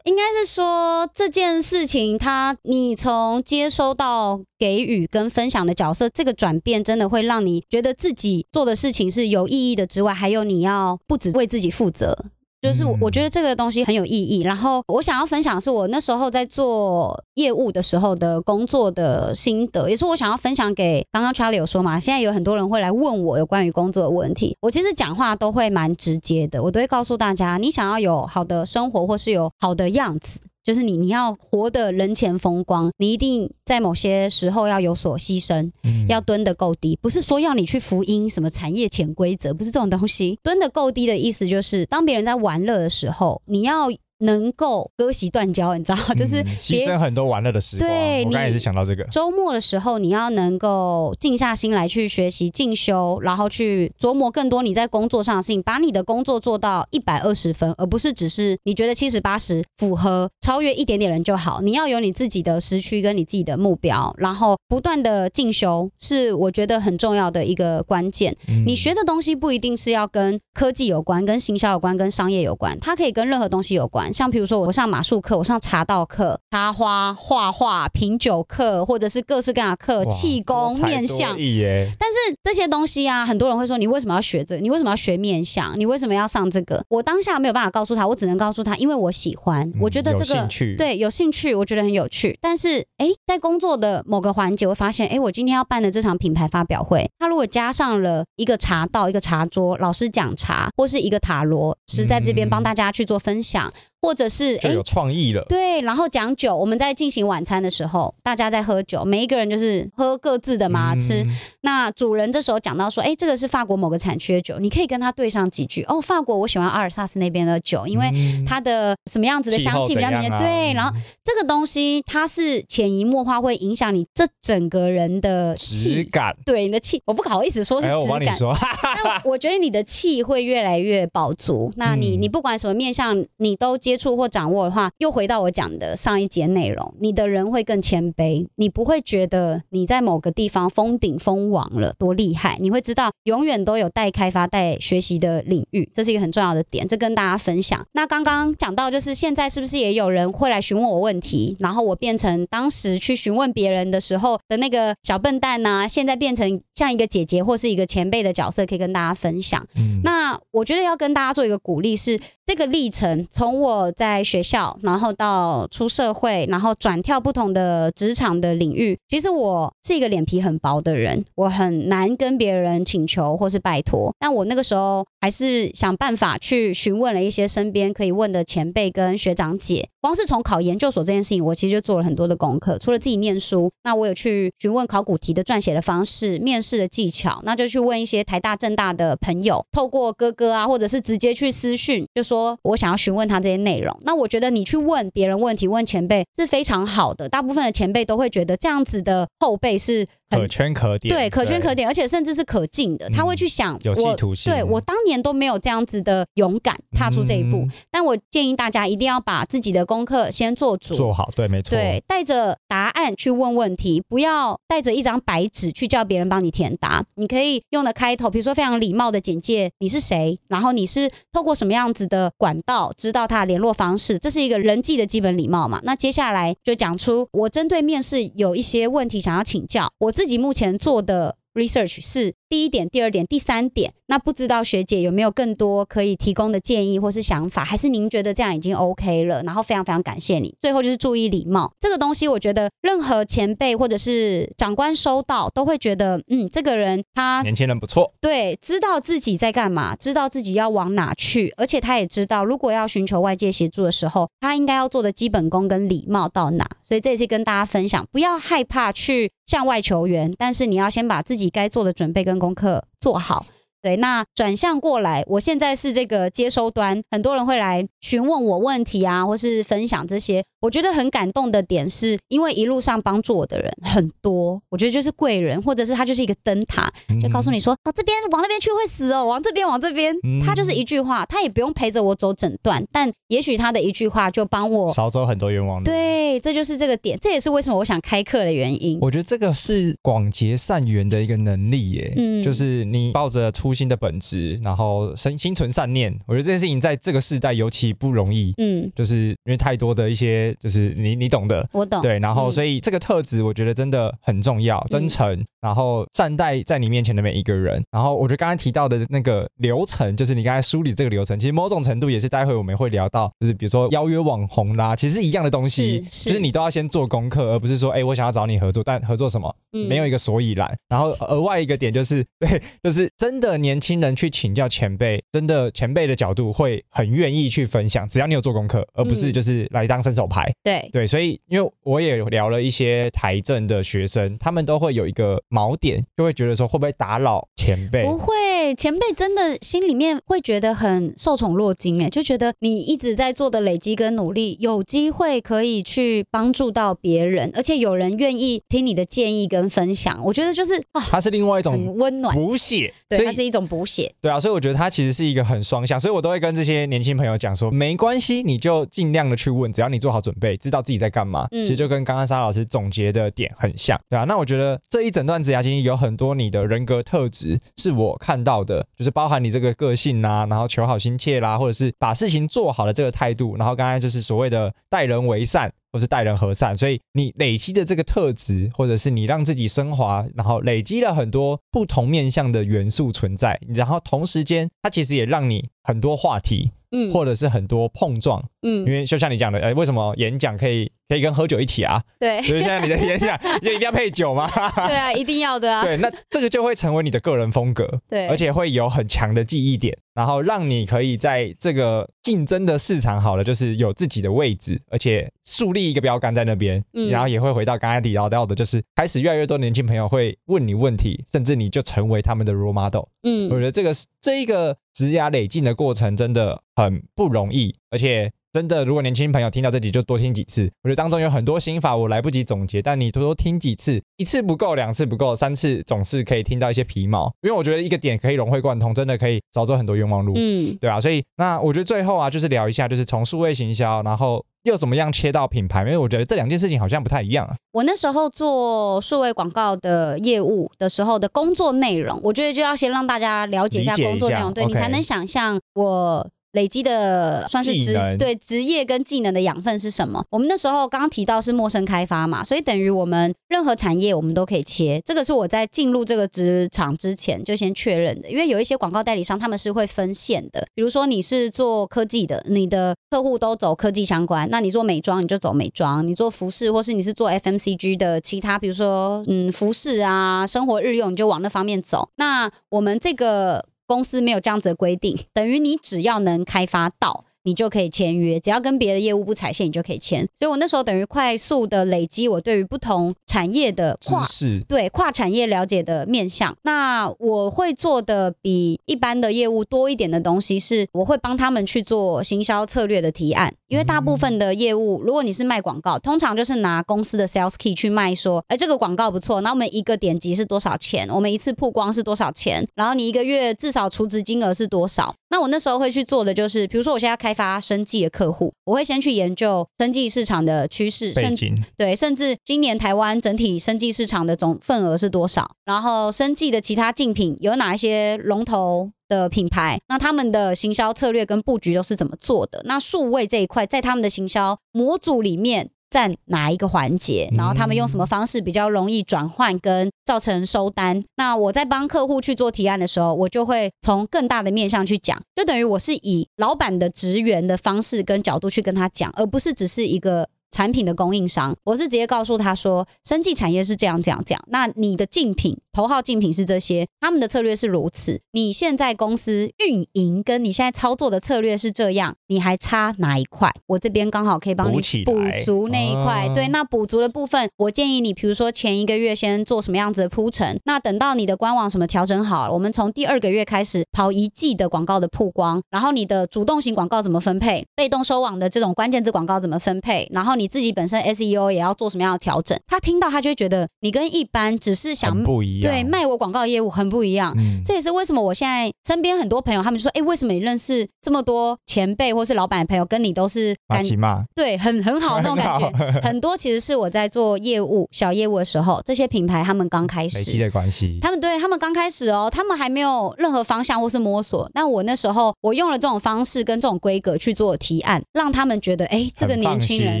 [0.04, 12.26] 应该是说这件事情它，你从接收到给予跟分享的角色，这个转变真的会让你觉得自己做的事情是有意义的之外，还有你要不只为自己负责。
[12.60, 30.40] 就是我觉得这个东西很有意义，然后我想要分享的是我那时候在做业务的时候的工作的心得，也是我想要分享给刚刚 Charlie 有说嘛，现在有很多人会来问我有关于工作的问题，我其实讲话都会蛮直接的，我都会告诉大家，你想要有好的生活或是有好的样子。
[30.66, 40.36] 就是你你要活得人前风光，你一定在某些时候要有所牺牲，嗯要蹲得够低，不是说要你去福音什么产业潜规则，不是这种东西。
[40.42, 43.86] 蹲得够低的意思就是，当别人在玩乐的时候，你要
[44.18, 47.88] 能够割席断交，你知道，就是嗯牺别牲很多玩乐的时光。
[47.88, 49.04] 对你我刚才也是想到这个。
[49.04, 61.60] 周末的时候，你要能够静下心来去学习、进修，然后去琢磨更多你在工作上的事情，把你的工作做到一百二十分，而不是只是你觉得七十八十符合、超越一点点人就好。
[61.60, 68.34] 你要有你自己的时区跟你自己的目标，然后不断的进修，是我觉得很重要的一个关键。
[68.48, 74.05] 嗯你学的东西不一定是要跟科技有关、跟行销有关、跟商业有关，它可以跟任何东西有关。
[74.12, 84.60] 像比如说，我上马术课，我上茶道课、插花、画画、品酒课，或者是各式各样的课，气功、面相但是这些东西啊，很多人会说，你为什么要学这个？
[84.60, 85.78] 你为什么要学面相？
[85.78, 86.82] 你为什么要上这个？
[86.88, 92.36] 我当下没有办法告诉他，我只能告诉他，因为我喜欢，嗯我觉得这个有兴趣对有兴趣，我觉得很有趣。
[92.40, 105.44] 但是，哎，在工作的某个环节，我发现，哎，我今天要办的这场品牌发表会，他如果加上了一个茶道、一个茶桌，老师讲茶，或是一个塔罗，是在这边帮大家去做分享，或者是哎就有创意了。
[105.48, 111.24] 对，然后讲酒，我们在进行晚餐的时候，大家在喝酒，每一个人就是喝各自的嘛，嗯吃。
[111.62, 115.82] 那主人这时候讲到说，哎，这个是法国某个产区的酒，你可以跟他对上几句。
[115.84, 120.30] 哦，法国我喜欢阿尔萨斯那边的酒，因为嗯它的什么样子的香气比较明显。
[120.38, 126.04] 对，然后这个东西它是潜移默化会影响你这整个人的质气。
[126.04, 126.36] 感。
[126.44, 128.36] 对你的气，我不好意思说是质感，
[128.94, 131.72] 但我觉得你的气会越来越饱足。
[131.76, 147.86] 那你嗯你不管什么面向，你都接触或掌握的话，又回到我讲的上一节内容，你的人会更谦卑，你不会觉得你在某个地方封顶封王了多厉害，你会知道永远都有待开发、待学习的领域，这是一个很重要的点，这跟大家分享。
[147.92, 159.64] 那刚刚讲到，就是现在是不是也有人会来询问我问题，然后我变成当时去询问别人的时候的那个小笨蛋呐、现在变成像一个姐姐或是一个前辈的角色，可以跟大家分享。
[159.76, 168.98] 嗯那我觉得要跟大家做一个鼓励是，这个历程从我我在学校，然后到出社会，然后转跳不同的职场的领域。
[169.08, 174.14] 其实我是一个脸皮很薄的人，我很难跟别人请求或是拜托。
[174.18, 179.88] 但我那个时候还是想办法去询问了一些身边可以问的前辈跟学长姐。
[180.00, 182.78] 光是从考研究所这件事情，我其实就做了很多的功课。
[182.78, 193.98] 除了自己念书，那我有去询问考古题的撰写的方式、面试的技巧，那就去问一些台大、政大的朋友，透过哥哥啊，或者是直接去私讯，就说我想要询问他这些内容。
[194.04, 197.28] 那我觉得你去问别人问题，问前辈是非常好的。
[197.28, 203.10] 大部分的前辈都会觉得这样子的后辈是可圈可点，对，可圈可点，而且甚至是可敬的。
[203.10, 207.58] 他会嗯去想，有企我图心对我当年都没有这样子的勇敢踏出这一步。
[207.58, 217.04] 嗯但我建议大家一定要把自己的功课先做足，做好，对，没错，对，带着答案去问问题，不要带着一张白纸去叫别人帮你填答。
[217.14, 225.80] 你可以用的开头，比如说非常礼貌的简介你是谁，然后你是透过什么样子的管道知道他的联络方式，这是一个人际的基本礼貌嘛。
[225.84, 233.92] 那接下来就讲出我针对面试有一些问题想要请教，我自己目前做的 research 是第一点、第二点、第三点。
[234.08, 239.42] 那不知道学姐有没有更多可以提供的建议或是想法，还是您觉得这样已经 OK 了？
[239.42, 240.54] 然后非常非常感谢你。
[240.60, 256.64] 最后就是注意礼貌这个东西，我觉得任何前辈或者是长官收到都会觉得，嗯，这个人他年轻人不错，对，知道自己在干嘛，知道自己要往哪去，而且他也知道，如果要寻求外界协助的时候，他应该要做的基本功跟礼貌到哪。
[256.80, 263.46] 所以这也是跟大家分享，不要害怕去向外求援，但是你要先把自己该做的准备跟功课做好。
[263.82, 270.44] 对，那转向过来，我现在是这个接收端，很多人会来询问我问题啊，或是分享这些。
[270.66, 284.92] 我觉得很感动的点是，因为一路上帮助我的人很多，我觉得就是贵人，或者是他就是一个灯塔，就告诉你，说，哦，这边往那边去会死哦，往这边往这边，嗯他就是一句话，他也不用陪着我走整段，但也许他的一句话就帮我。
[284.92, 285.84] 少走很多冤枉路。
[285.84, 288.98] 对，这就是这个点，这也是为什么我想开课的原因。
[289.00, 296.12] 我觉得这个是广结善缘的一个能力耶，嗯就是你抱着初心的本质，然后心心存善念。
[296.26, 302.00] 我觉得这件事情在这个时代尤其不容易，嗯，就是因为太多的一些，就是你你懂的，我懂。
[302.02, 307.82] 对，然后嗯所以这个特质我觉得真的很重要，真诚，然后善待在你面前的每一个人。
[307.90, 319.54] 然后我觉得刚才提到的那个流程，就是你刚才梳理这个流程，其实某种程度也是待会我们会聊到，就是比如说邀约网红啦，其实是一样的东西，是是就是你都要先做功课，而不是说，哎，我想要找你合作，但合作什么？
[319.72, 320.66] 嗯没有一个所以然。
[320.88, 330.35] 然后额外一个点就是， 对，就是真的年轻人去请教前辈，真的前辈的角度会很愿意去分享，只要你有做功课，而不是嗯就是来当伸手牌。
[330.62, 338.04] 对，对，所以因为我也聊了一些台政的学生，他们都会有一个锚点，就会觉得说会不会打扰前辈？
[338.04, 354.12] 不会，前辈真的心里面会觉得很受宠若惊，哎，就觉得你一直在做的累积跟努力，有机会可以去帮助到别人，而且有人愿意听你的建议跟分享，我觉得就是啊，它是另外一种很温暖，补血，对，它是一种补血。
[354.20, 364.24] 对啊，所以我觉得它其实是一个很双向，所以我都会跟这些年轻朋友讲说，没关系，你就尽量的去问，只要你做好准备，知道自己在干嘛，嗯其实就跟刚刚沙老师总结的点很像，对啊。
[364.24, 375.72] 那我觉得这一整段职涯经历有很多你的人格特质是我看到的，就是包含你这个个性啦，然后求好心切啦，或者是把事情做好的这个态度，然后刚才就是所谓的待人为善。
[375.92, 388.84] 或是待人和善，所以你累积的这个特质，或者是你让自己升华，然后累积了很多不同面向的元素存在，然后同时间它其实也让你很多话题，嗯或者是很多碰撞，嗯。
[388.84, 392.02] 因嗯，为就像你讲的，呃，为什么演讲可以可以跟喝酒一起啊？
[392.18, 394.48] 对所以现在你的演讲 就一定要配酒吗？
[394.86, 413.04] 对啊，一定要的啊， 对，那这个就会成为你的个人风格，对，而且会有很强的记忆点，然后让你可以在这个竞争的市场好了，就是有自己的位置，而且树立一个标杆在那边，嗯然后也会回到刚才提到的，就是开始越来越多年轻朋友会问你问题，甚至你就成为他们的 role model。
[413.22, 420.62] 嗯我嗯觉得这个是这一个职涯累进的过程真的很不容易，而且真的，如果年轻朋友听到这里，就多听几次。
[420.82, 427.30] 我觉得当中有很多心法，我来不及总结，但你多多听几次，一次不够，两次不够，三次总是可以听到一些皮毛。
[427.42, 430.32] 因为我觉得一个点可以融会贯通，真的可以少走很多冤枉路。
[430.36, 437.54] 嗯对啊，所以那我觉得最后啊，就是聊一下，就是从数位行销，然后又怎么样切到品牌，因为我觉得这两件事情好像不太一样啊。
[437.72, 446.26] 我那时候做数位广告的业务的时候的工作内容，我觉得就要先让大家了解一下工作内容，对你才能想象我。
[446.56, 450.24] 累积的算是职对职业跟技能的养分是什么？
[450.30, 455.00] 我们那时候刚刚提到是陌生开发嘛，所以等于我们任何产业我们都可以切。
[455.04, 472.08] 这个是我在进入这个职场之前就先确认的，因为有一些广告代理商他们是会分线的，比如说你是做科技的，你的客户都走科技相关，那你做美妆你就走美妆，你做服饰或是你是做 FMCG 的其他，比如说嗯服饰啊、生活日用，你就往那方面走。
[472.16, 477.25] 那我们这个公司没有这样子的规定，等于你只要能开发到。
[477.46, 480.28] 你就可以签约，只要跟别的业务不踩线，你就可以签。
[480.36, 484.20] 所以我那时候等于快速的累积我对于不同产业的跨
[484.66, 486.56] 对跨产业了解的面向。
[486.62, 493.54] 那我会做的比一般的业务多一点的东西是，我会帮他们去做行销策略的提案。
[493.68, 501.08] 因为大部分的业务，如果你是卖广告，通常就是拿公司的 sales key 去卖，说，哎，这个广告不错，那我们一个点击是多少钱？
[501.10, 502.66] 我们一次曝光是多少钱？
[502.74, 505.14] 然后你一个月至少储值金额是多少？
[505.28, 515.48] 那我那时候会去做的就是，比如说我现在要开发生计的客户，我会先去研究生计市场的趋势，甚至，对，甚至今年台湾整体生技市场的总份额是多少？
[515.64, 519.78] 然后生技的其他竞品有哪一些龙头的品牌？
[519.88, 522.62] 那他们的行销策略跟布局都是怎么做的？
[522.64, 525.70] 那数位这一块在他们的行销模组里面。
[525.96, 531.02] 占哪一个环节，然后他们用什么方式比较容易转换跟造成收单？
[531.16, 544.42] 那我在帮客户去做提案的时候，我就会从更大的面向去讲，就等于我是以老板的职员的方式跟角度去跟他讲，而不是只是一个产品的供应商，我是直接告诉他说，生技产业是这样这样这样。
[544.48, 548.20] 那你的竞品、头号竞品是这些，他们的策略是如此。
[548.32, 553.50] 你现在公司运营跟你现在操作的策略是这样，你还差哪一块？
[553.66, 555.12] 我这边刚好可以帮你补
[555.44, 556.26] 足那一块。
[556.28, 572.58] 啊对，那补足的部分，我建议你，比如说前一个月先做什么样子的铺陈，那等到你的官网什么调整好了，我们从第二个月开始跑一季的广告的曝光，然后你的主动型广告怎么分配，被动收网的这种关键字广告怎么分配，然后你自己本身 SEO 也要做什么样的调整。
[572.66, 575.72] 他听到他就会觉得你跟一般只是想不一样。
[575.72, 577.34] 对卖我广告的业务很不一样。
[577.36, 590.36] 嗯，这也是为什么我现在身边很多朋友，他们说，哎，为什么你认识这么多前辈或是老板的朋友，跟你都是感马奇嘛，对很很好那种感觉很，很多其实是我在做业务小业务的时候，这些品牌他们刚开始。
[590.36, 594.48] 的关系，他们对他们刚开始哦，他们还没有任何方向或是摸索。
[594.54, 600.00] 那我那时候我用了这种方式跟这种规格去做提案，让他们觉得哎，这个年轻人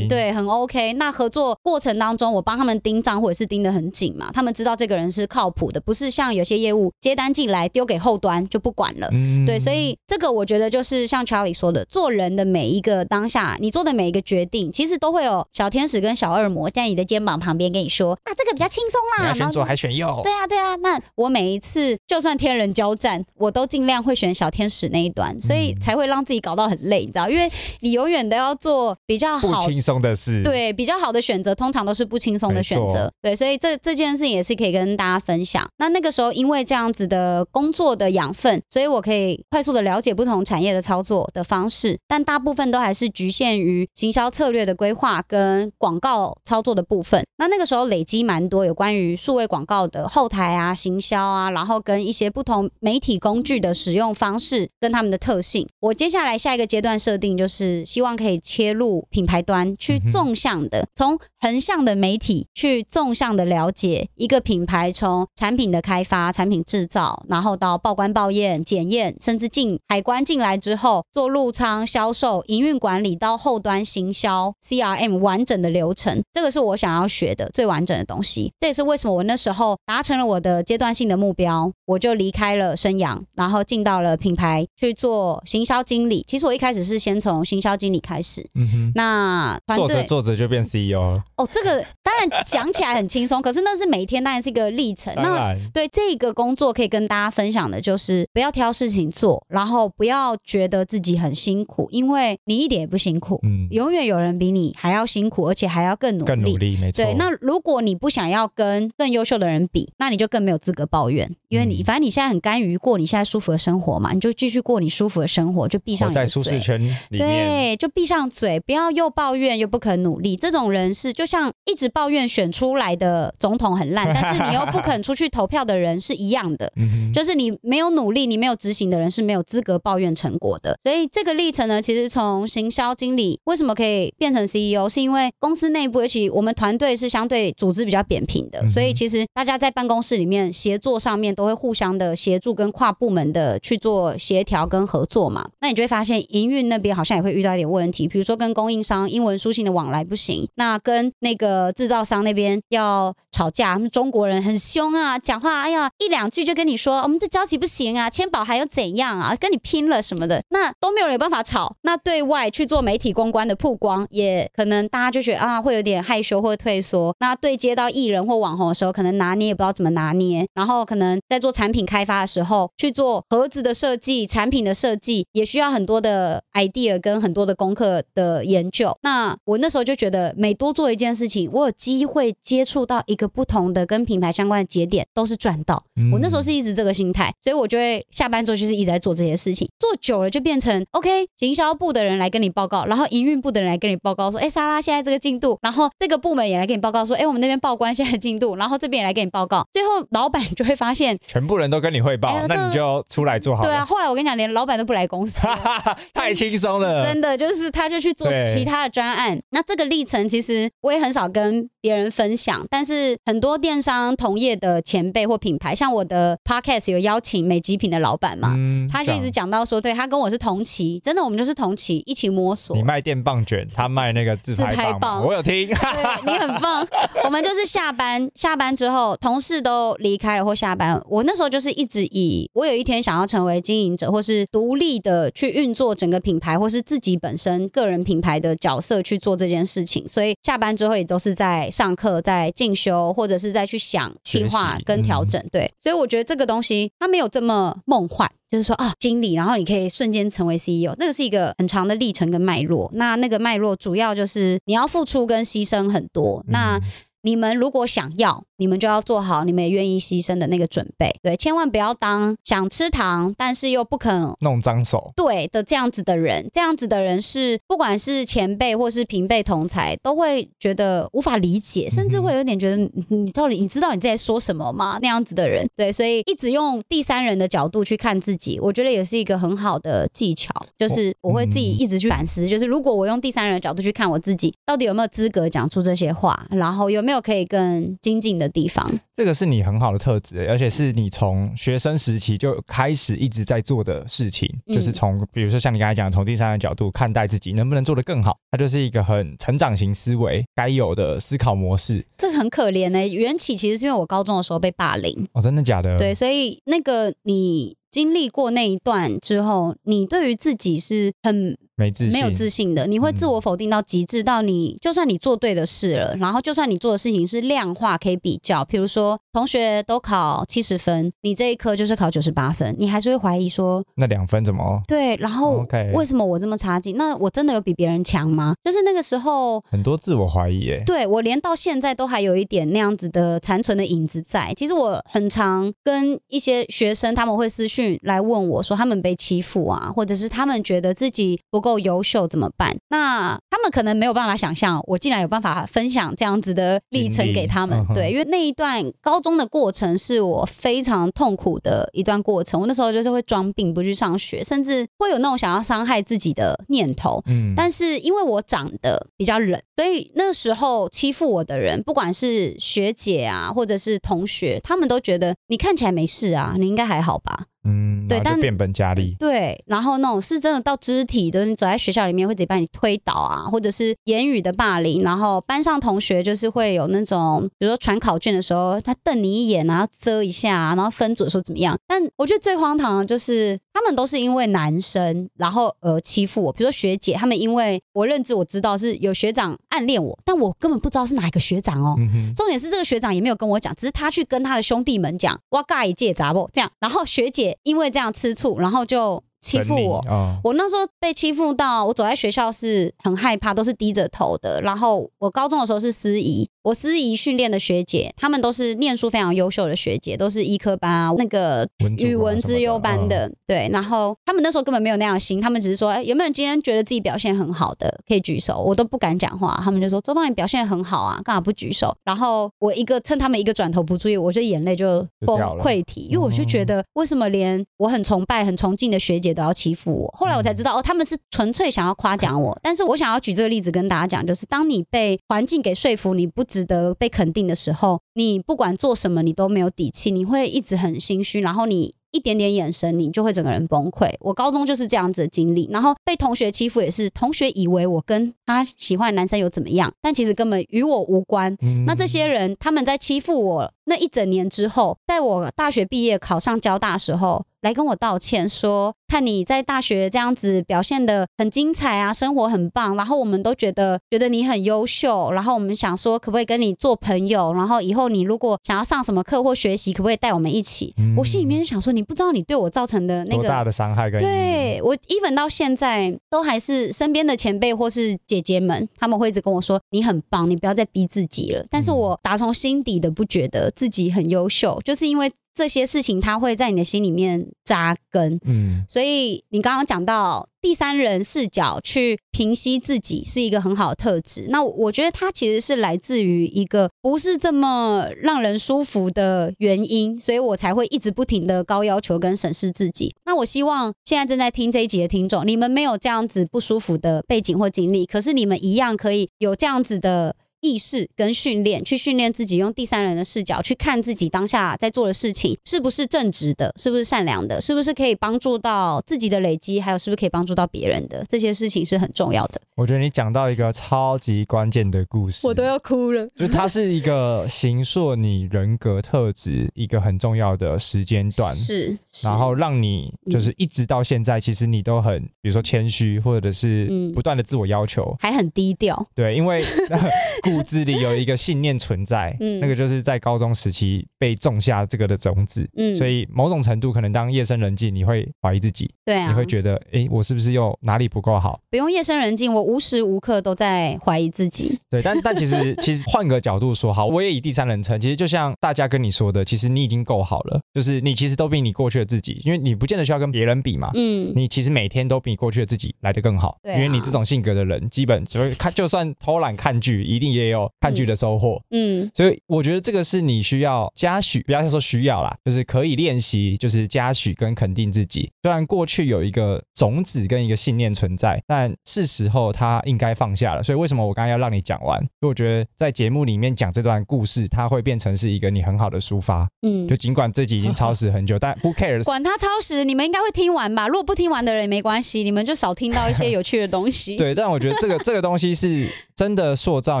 [0.00, 0.92] 心对很 OK。
[0.94, 9.08] 那合作过程当中，我帮他们盯账或者是盯得很紧嘛，他们知道这个人是靠谱的，不是像有些业务接单进来丢给后端就不管了。
[9.12, 19.32] 嗯对，所以这个我觉得就是像 Charlie 说的，做人的每一个当下，你做的每一个决定，其实都会有小天使跟小恶魔在你的肩膀旁边跟你说啊，这个比较轻松啦。
[19.32, 27.48] 选左还选右，对啊，对啊，那我每一次就算天人交战，我都尽量会选小天使那一端，所以嗯才会让自己搞到很累，你知道，因为
[27.80, 29.66] 你永远都要做比较不好。
[29.66, 33.12] 轻松的事。，对，比较好的选择通常都是不轻松的选择。
[33.20, 35.68] 对，所以这这件事情也是可以跟大家分享。
[35.78, 47.22] 那那个时候因为这样子的工作的养分，所以我可以快速的了解不同产业的操作的方式，但大部分都还是局限于行销策略的规划跟广告操作的部分。
[47.38, 55.68] 那那个时候累积蛮多有关于数位广告的后台啊、行销啊，然后跟一些不同媒体工具的使用方式跟他们的特性。
[55.80, 78.52] 我接下来下一个阶段设定就是希望可以切入品牌端，去纵向的从横向的媒体去纵向的了解一个品牌从产品的开发、产品制造，然后到报关、报验、检验，甚至进海关进来之后做入仓、销售、营运管理到后端行销 CRM 完整的流程，这个是我想要学的最完整的东西。
[78.58, 86.24] 这也是为什么我那时候达成了我的阶段性的目标，我就离开了生阳，然后进到了品牌去做行销经理。
[86.26, 91.22] 其实我一开始是先从行销经理开始，嗯，那团做着队做着就变 CEO 了。
[91.36, 95.14] 哦，这个当然讲起来很轻松，可是那是每天当然是一个历程。
[95.16, 106.26] 那，对这个工作可以跟大家分享的就是不要挑事情做，然后不要觉得自己很辛苦，因为你一点也不辛苦，嗯，永远有人比你还要辛苦，而且还要更努力。
[106.26, 107.04] 更努力，没错。
[107.04, 116.26] 对，那如果你不想要跟更优秀的人比，那你就更没有资格抱怨，因为你、嗯反正你现在很甘于过你现在舒服的生活嘛，你就继续过你舒服的生活，就闭上活在。
[116.26, 120.34] 舒适圈里面，对，就闭上嘴，不要又抱怨又不肯努力。
[120.36, 126.72] 这种人是就像一直抱怨选出来的总统很烂， 但是你又不肯出去投票的人是一样的。
[127.14, 130.78] 就是你没有努力，你没有执行的人是没有资格抱怨成果的。
[130.82, 145.48] 所以这个历程呢，其实从行销经理为什么可以变成 CEO，是因为公司内部，尤其我们团队是相对组织比较扁平的，所以其实大家在办公室里面协作上面都会互相的协助跟跨部门的去做协调跟合作嘛。
[145.60, 161.74] 那你就会发现营运那边好像也会遇到一点问题，比如说跟供应商英文书信的往来不行，那跟那个制造商那边要吵架，他们中国人很凶啊，讲话哎呀一两句就跟你说我们这交期不行啊，签保还要怎样啊，跟你拼了什么的，那都没有人办法吵。
[161.82, 167.14] 那对外去做媒体公关的曝光，也可能大家就觉得啊会有点害羞或退缩。
[167.20, 178.96] 那对接到艺人或网红的时候，可能拿捏也不知道怎么拿捏，然后可能在做产品开发的时候，去做盒子的设计、产品的设计，也需要很多的 idea 跟很多的功课的研究。
[179.02, 185.82] 那我那时候就觉得，每多做一件事情，我有机会接触到一个不同的跟品牌相关的节点，都是赚到。
[185.96, 203.68] 嗯我那时候是一直这个心态，所以我就会下班之后就是一直在做这些事情，做久了就变成 OK，行销部的人来跟你报告，然后营运部的人来跟你报告说，哎，莎拉现在这个进度，然后这个部门也来跟你报告说，哎，我们那边报关现在进度，然后这边也来跟你报告，最后老板就会发现， 全部人都跟你汇报那你就出来做好了。
[203.68, 205.46] 对啊，后来我跟你讲，连老板都不来公司。
[206.14, 207.04] 太轻松了。
[207.04, 209.38] 真的就是他就去做其他的专案。
[209.50, 222.82] 那这个历程其实我也很少跟别人分享，但是很多电商同业的前辈或品牌，像我的 podcast 有邀请美极品的老板嘛，嗯他就一直讲到说，对他跟我是同期，真的我们就是同期一起摸索你。
[222.82, 225.68] 卖电棒卷，他卖那个自自拍拍棒我有听。
[225.68, 226.84] 对你很棒，
[227.24, 245.38] 我们就是下班 下班之后，同事都离开了或下班，我那时候就是一直以我有一天想要成为经营者，或是独立的去运作整个品牌，或是自己本身个人品牌的角色去做这件事情，所以下班之后也都是在上课、在进修，或者是在去想计划跟调整。
[245.52, 248.30] 对，所以我觉得这个东西它没有这么梦幻。
[248.48, 252.90] 就是说啊，经理，然后你可以瞬间成为 CEO，那个是一个很长的历程跟脉络。
[252.94, 256.42] 那那个脉络主要就是你要付出跟牺牲很多。
[256.48, 256.82] 那嗯
[257.22, 261.14] 你们如果想要，你们就要做好你们也愿意牺牲的那个准备。
[261.22, 274.98] 对，千万不要当想吃糖，但是又不肯弄脏手，对的这样子的人，这样子的人是不管是前辈或是平辈同才，都会觉得无法理解，甚至会有点觉得你你到底你知道你在说什么吗？
[275.02, 280.54] 那样子的人，对，所以一直用第三人的角度去看自己，我觉得也是一个很好的技巧。
[280.78, 288.90] 就是我会自己一直去反思，就是如果我用第三人的角度去看我自己，到底有没有资格讲出这些话，然后有没有可以更精进的地方。
[289.14, 302.04] 这个是你很好的特质，而且是你从学生时期就开始一直在做的事情，嗯就是从比如说像你刚才讲，从第三人角度看待自己能不能做得更好，它就是一个很成长型思维该有的思考模式。
[302.18, 305.96] 这个很可怜呢、缘起其实是因为我高中的时候被霸凌，哦，真的假的？
[305.98, 326.96] 对，，所以那个你经历过那一段之后，你对于自己是很没自信，没有自信的，你会自我否定到极致，到你就算你做对的事了，然后就算你做的事情是量化可以比较，比如说同学都考七十分，你这一科就是考九十八分，你还是会怀疑说，那两分怎么对，然后为什么我这么差劲？
[326.96, 328.54] 那我真的有比别人强吗？
[328.64, 329.62] 就是那个时候。
[329.70, 330.82] 很多自我怀疑耶？
[330.86, 334.52] 对我连到现在都还有一点那样子的残存的影子在。
[334.56, 342.76] 其实我很常跟一些学生他们会私讯来问我说，他们被欺负啊，或者是他们觉得自己不够优秀怎么办？
[342.90, 352.60] 那他们可能没有办法想象，我竟然有办法分享这样子的历程给他们对，因为那一段高中的过程是我非常痛苦的一段过程。
[352.60, 357.20] 我那时候就是会装病不去上学，甚至会有那种想要伤害自己的念头。
[357.26, 367.46] 嗯，但是因为我长得比较冷，所以那时候欺负我的人，不管是学姐啊，或者是同学，他们都觉得你看起来没事啊，你应该还好吧？
[367.66, 381.76] 嗯，对但变本加厉，对，然后那种是真的到肢体的，你走在学校里面会直接把你推倒啊，或者是言语的霸凌，然后班上同学就是会有那种，比如说传考卷的时候，他瞪你一眼，然后遮一下啊，然后分组的时候怎么样？
[381.88, 399.98] 但我觉得最荒唐的就是他们都是因为男生，然后呃欺负我，比如说学姐，他们因为我认知我知道是有学长暗恋我，但我根本不知道是哪一个学长哦，嗯，重点是这个学长也没有跟我讲，只是他去跟他的兄弟们讲，哇嘎一届杂不这样，然后学姐因为这样吃醋，然后就欺负我。
[400.08, 404.60] 哦，我那时候被欺负到，我走在学校是很害怕，都是低着头的。
[404.60, 411.66] 然后我高中的时候是司仪，我司仪训练的学姐，她们都是念书非常优秀的学姐，都是医科班啊，那个
[411.98, 413.32] 语文什么资优班嗯的。
[413.46, 418.58] 对，然后他们那时候根本没有那样的心，他们只是说，哎，有没有人今天觉得自己表现很好的，可以举手？
[418.60, 421.94] 我都不敢讲话，他们就说周芳你表现很好啊，干嘛不举手？
[422.04, 430.10] 然后我一个趁他们一个转头不注意，我就眼泪就崩溃体，因为我就觉得为什么连我很崇拜、很崇敬的学姐都要欺负我？
[430.18, 432.58] 后来我才知道，哦，他们是纯粹想要夸奖我。
[432.62, 441.94] 但是我想要举这个例子跟大家讲，就是当你被环境给说服，你不值得被肯定的时候，你不管做什么，你都没有底气，你会一直很心虚，然后你。
[442.12, 444.10] 一点点眼神，你就会整个人崩溃。
[444.20, 451.54] 我高中就是这样子的经历，然后被同学欺负也是，同学以为我跟他喜欢的男生有怎么样，但其实根本与我无关。
[451.60, 470.92] 嗯那这些人他们在欺负我那一整年之后，在我大学毕业考上交大的时候，来跟我道歉说，看你在大学这样子表现的很精彩啊，生活很棒，然后我们都觉得觉得你很优秀，然后我们想说可不可以跟你做朋友，然后以后你如果想要上什么课或学习，可不可以带我们一起？
[470.98, 481.64] 嗯我心里面就想说，你不知道你对我造成的那个多大的伤害跟对我，even 到现在都还是身边的前辈或是姐姐们，他们会一直跟我说你很棒，你不要再逼自己了。
[481.70, 488.38] 但是嗯我打从心底的不觉得自己很优秀，就是因为这些事情，它会在你的心里面扎根。
[488.44, 494.46] 嗯所以你刚刚讲到第三人视角去平息自己是一个很好的特质。
[494.48, 503.14] 那我觉得它其实是来自于一个不是这么让人舒服的原因，所以我才会一直不停的高要求跟审视自己。
[503.26, 510.34] 那我希望现在正在听这一集的听众，你们没有这样子不舒服的背景或经历，可是你们一样可以有这样子的。
[510.66, 522.60] 意识跟训练，去训练自己，用第三人的视角去看自己当下在做的事情是不是正直的，是不是善良的，是不是可以帮助到自己的累积，还有是不是可以帮助到别人的，这些事情是很重要的。
[522.74, 526.28] 我觉得你讲到一个超级关键的故事，我都要哭了。
[526.36, 538.14] 就它是一个形塑你人格特质一个很重要的时间段，是，是然后让你就是一直到现在，其实你都很，比如说谦虚，或者是嗯不断的自我要求。
[538.20, 539.06] 还很低调。
[539.14, 539.62] 对，因为
[540.56, 545.68] 骨子里有一个信念存在， 嗯那个就是在高中时期被种下这个的种子。
[545.76, 551.60] 嗯，所以某种程度，可能当夜深人静，你会怀疑自己，对啊，你会觉得，哎，我是不是又哪里不够好？
[551.70, 554.78] 不用夜深人静，我无时无刻都在怀疑自己。
[554.90, 563.90] 对，但但其实 其实换个角度说，好，我也以第三人称，其实就像大家跟你说的，其实你已经够好了，就是你其实都比你过去的自己，因为你不见得需要跟别人比嘛。
[563.94, 571.60] 嗯，你其实每天都比过去的自己来得更好，对啊因为你这种性格的人，基本就会看，就算偷懒看剧，一定也有看剧的收获。
[571.70, 578.30] 嗯所以我觉得这个是你需要嘉许，不要说需要啦，就是可以练习，就是嘉许跟肯定自己。
[578.42, 583.62] 虽然过去有一个种子跟一个信念存在，但是时候他应该放下了。
[583.62, 585.00] 所以为什么我刚刚要让你讲完？
[585.02, 589.48] 因为我觉得在节目里面讲这段故事，它会变成是一个你很好的抒发。
[589.62, 592.04] 嗯就，尽管自己已经超时很久，但 who cares？
[592.04, 593.86] 管他超时，你们应该会听完吧？
[593.88, 597.16] 如果不听完的人也没关系，你们就少听到一些有趣的东西。
[597.18, 600.00] 对，但我觉得这个这个东西是真的塑造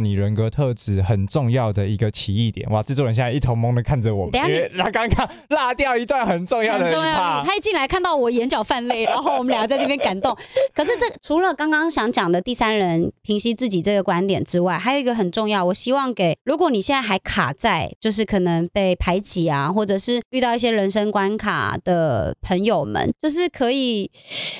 [0.00, 2.68] 你人人格特质很重要的一个起义点。
[2.70, 7.42] 哇，制作人现在一头懵的看着我们，等下你因为他刚刚落掉一段很重要的很重要。
[7.44, 10.36] 他一进来看到我眼角泛泪，然后我们俩在那边感动。
[10.74, 24.10] 可是这除了刚刚想讲的第三人平息自己这个观点之外，还有一个很重要，我希望给如果你现在还卡在就是可能被排挤啊，或者是遇到一些人生关卡的朋友们，就是可以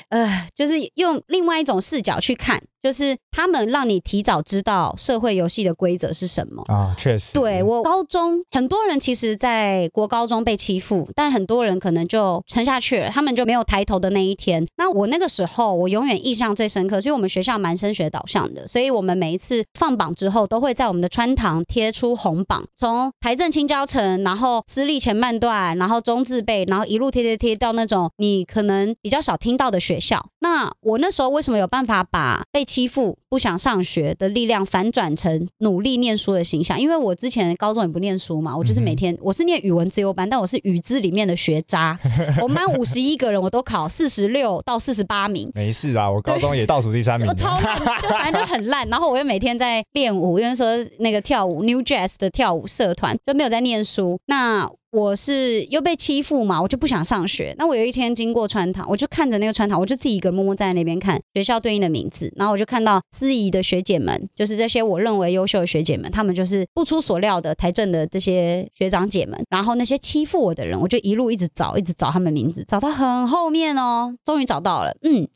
[0.09, 2.61] 呃，就是用另外一种视角去看。
[2.85, 6.61] 就是他们让你提早知道社会游戏的规则是什么。
[6.67, 14.63] 啊，确实，对我高中很多人其实，在国高中被欺负，但很多人可能就撑下去了，他们就没有抬头的那一天。
[14.77, 30.23] 那我那个时候，我永远印象最深刻，所以我们学校蛮升学导向的，所以我们每一次放榜之后，都会在我们的穿堂贴出红榜，从台政青交城，然后私立前半段，然后中自备，然后一路贴贴贴到那种你可能比较少听到的学校。
[30.45, 36.79] 那我那时候为什么有办法把被欺负、不想上学的力量反转成努力念书的形象？
[36.79, 41.99] 因为我之前高中也不念书嘛，我就是每天我是念语文自由班，但我是语资里面的学渣。
[42.41, 45.51] 我们班五十一个人，我都考四十六到四十八名。
[45.53, 47.33] 没事啊，我高中也倒数第三名我。
[47.33, 48.87] 超烂，就反正就很烂。
[48.87, 50.65] 然后我又每天在练舞，因为说
[50.99, 54.17] 那个跳舞 New Jazz 的跳舞社团就没有在念书。
[54.27, 57.53] 那我是又被欺负嘛，我就不想上学。
[57.57, 69.43] 那我有一天经过穿堂，我就看着那个穿堂，我就自己一个人默默站在那边看学校对应的名字，然后我就看到司仪的学姐们，就是这些我认为优秀的学姐们，他们就是不出所料的台政的这些学长姐们。
[69.49, 74.95] 然后那些欺负我的人，我就一路一直找，一直找他们名字，找到很后面哦，终于找到了。
[75.01, 75.27] 嗯，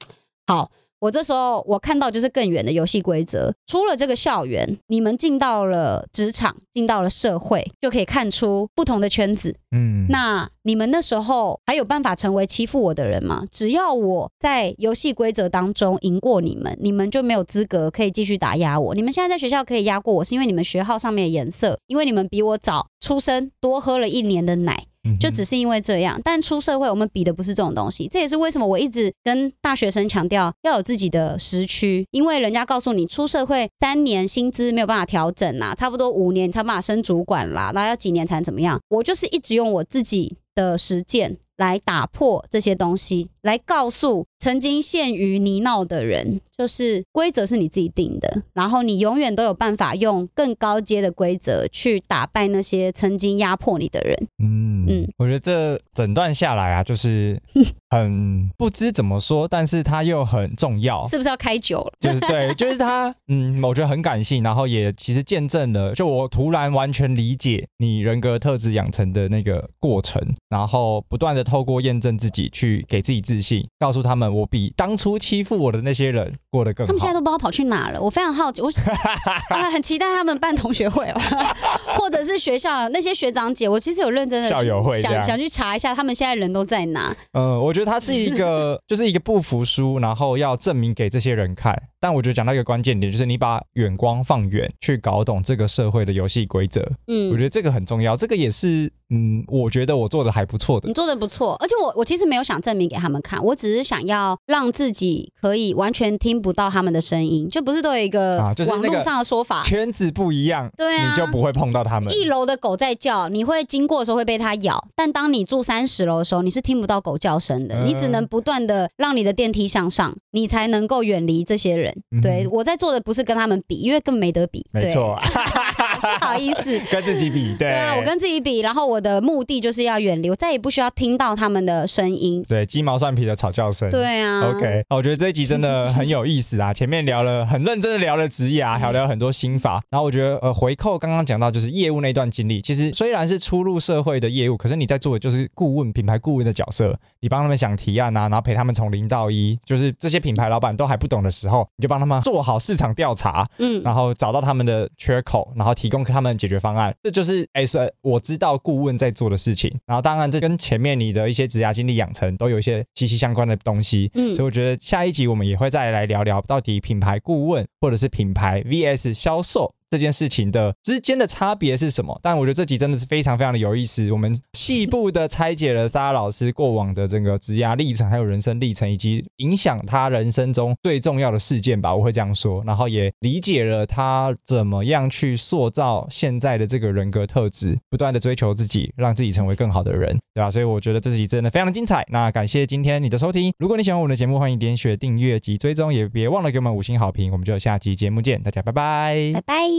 [0.46, 0.70] 好。
[1.00, 9.56] 我这时候我看到就是更远的游戏规则，出了这个校园，你们进到了职场，进到了社会，就可以看出不同的圈子。
[9.72, 13.46] 嗯，那你们那时候还有办法成为欺负我的人吗？
[13.50, 18.94] 只要我在游戏规则当中赢过你们，你们就没有资格可以继续打压我。
[18.94, 24.86] 你们现在在学校可以压过我，是因为你们学号上面的颜色，因为你们比我早出生，多喝了一年的奶。
[25.18, 26.20] 就只是因为这样。
[26.24, 38.80] 但出社会，我们比的不是这种东西，这也是为什么我一直跟大学生强调要有自己的时区，因为人家告诉你出社会三年薪资没有办法调整啦，差不多五年才办法升主管啦，那要几年才能怎么样？
[38.90, 54.28] 我就是一直用我自己的实践来打破这些东西，来告诉曾经陷于泥淖的人，就是规则是你自己定的，然后你永远都有办法用更高阶的规则去打败那些曾经压迫你的人。
[54.42, 57.38] 嗯嗯我觉得这整段下来啊，就是
[57.92, 61.04] 很不知怎么说，但是它又很重要。
[61.06, 61.92] 是不是要开酒了？
[62.00, 77.08] 就是对， 就是他，嗯，我觉得很感性，然后也其实见证了，就我突然完全理解你人格特质养成的那个过程，然后不断的透过验证自己去给自己自信，告诉他们我比当初欺负我的那些人过得更好他们现。
[77.08, 78.70] 在都不知道跑去哪了，我非常好奇，我
[79.56, 81.20] 啊很期待他们办同学会哦，
[81.98, 87.16] 或者是学校那些学长姐，我其实有认真的校友会想想去查一下他们现在人都在哪。
[87.34, 91.80] 嗯，我觉得他是一个， 就是一个不服输，然后要证明给这些人看。
[92.00, 96.82] 但我觉得讲到一个关键点，就是你把眼光放远，去搞懂这个社会的游戏规则。
[97.08, 100.94] 嗯我嗯觉，得这个很重要，这个也是，嗯，我觉得我做的还不错的你。
[100.94, 109.64] 做的不错，而且我我其实没有想证明给他们看，我只是想要让自己可以完全听不到他们的声音，就不是都有一个啊就是那个网络上的说法。
[109.64, 112.14] 圈子不一样，对啊你就不会碰到他们。
[112.14, 121.92] 一楼的狗在叫，你会经过的时候会被它咬，但当你住三十楼的时候，你是听不到狗叫声的，嗯你只能不断的让你的电梯向上，你才能够远离这些人。
[122.12, 124.66] 嗯对我在做的不是跟他们比，因为根本没得比。
[124.74, 125.18] 对，没错，
[126.00, 126.80] 不好意思。
[126.92, 132.44] 跟自己比，对，对啊，我跟自己比，然后我的目的就是要远离，我再也不需要听到他们的声音。
[132.48, 133.90] 对鸡毛蒜皮的吵叫声。
[133.90, 136.74] 对啊 OK，我觉得这一集真的很有意思啊！
[136.74, 139.82] 前面聊了很认真的聊了职业啊，还 有聊了很多心法。
[139.90, 159.74] 然后我觉得呃，回扣刚刚讲到就是业务那段经历，其实虽然是初入社会的业务，可是你在做的就是顾问、品牌顾问的角色，你帮他们想提案啊，然后陪他们从零到一，就是这些品牌老板都还不懂的时候，你就帮他们做好市场调查，嗯，然后找到他们的缺口，然后提供给他们解决方案，这就是 S 我知道顾问在做的事情。
[159.86, 164.12] 然后当然这跟前面你的一些职涯经历养成都有一些息息相关的东西。
[164.14, 169.74] 嗯所以我觉得下一集我们也会再来聊聊到底品牌顾问或者是品牌 VS 销售。
[169.90, 172.20] 这件事情的之间的差别是什么？
[172.22, 174.12] 但我觉得这集真的是非常非常的有意思。
[174.12, 182.64] 我们细部的拆解了沙老师过往的这个职涯历程，还有人生历程，以及影响他人生中最重要的事件吧，我会这样说。
[182.66, 190.52] 然后也理解了他怎么样去塑造现在的这个人格特质，不断的追求自己，让自己成为更好的人，对吧？
[190.52, 192.06] 所以我觉得这集真的非常的精彩。
[192.10, 193.52] 那感谢今天你的收听。
[193.58, 197.32] 如果你喜欢我们的节目，欢迎点选订阅及追踪，也别忘了给我们五星好评。
[197.32, 199.79] 我们就下期节目见，大家拜拜拜拜。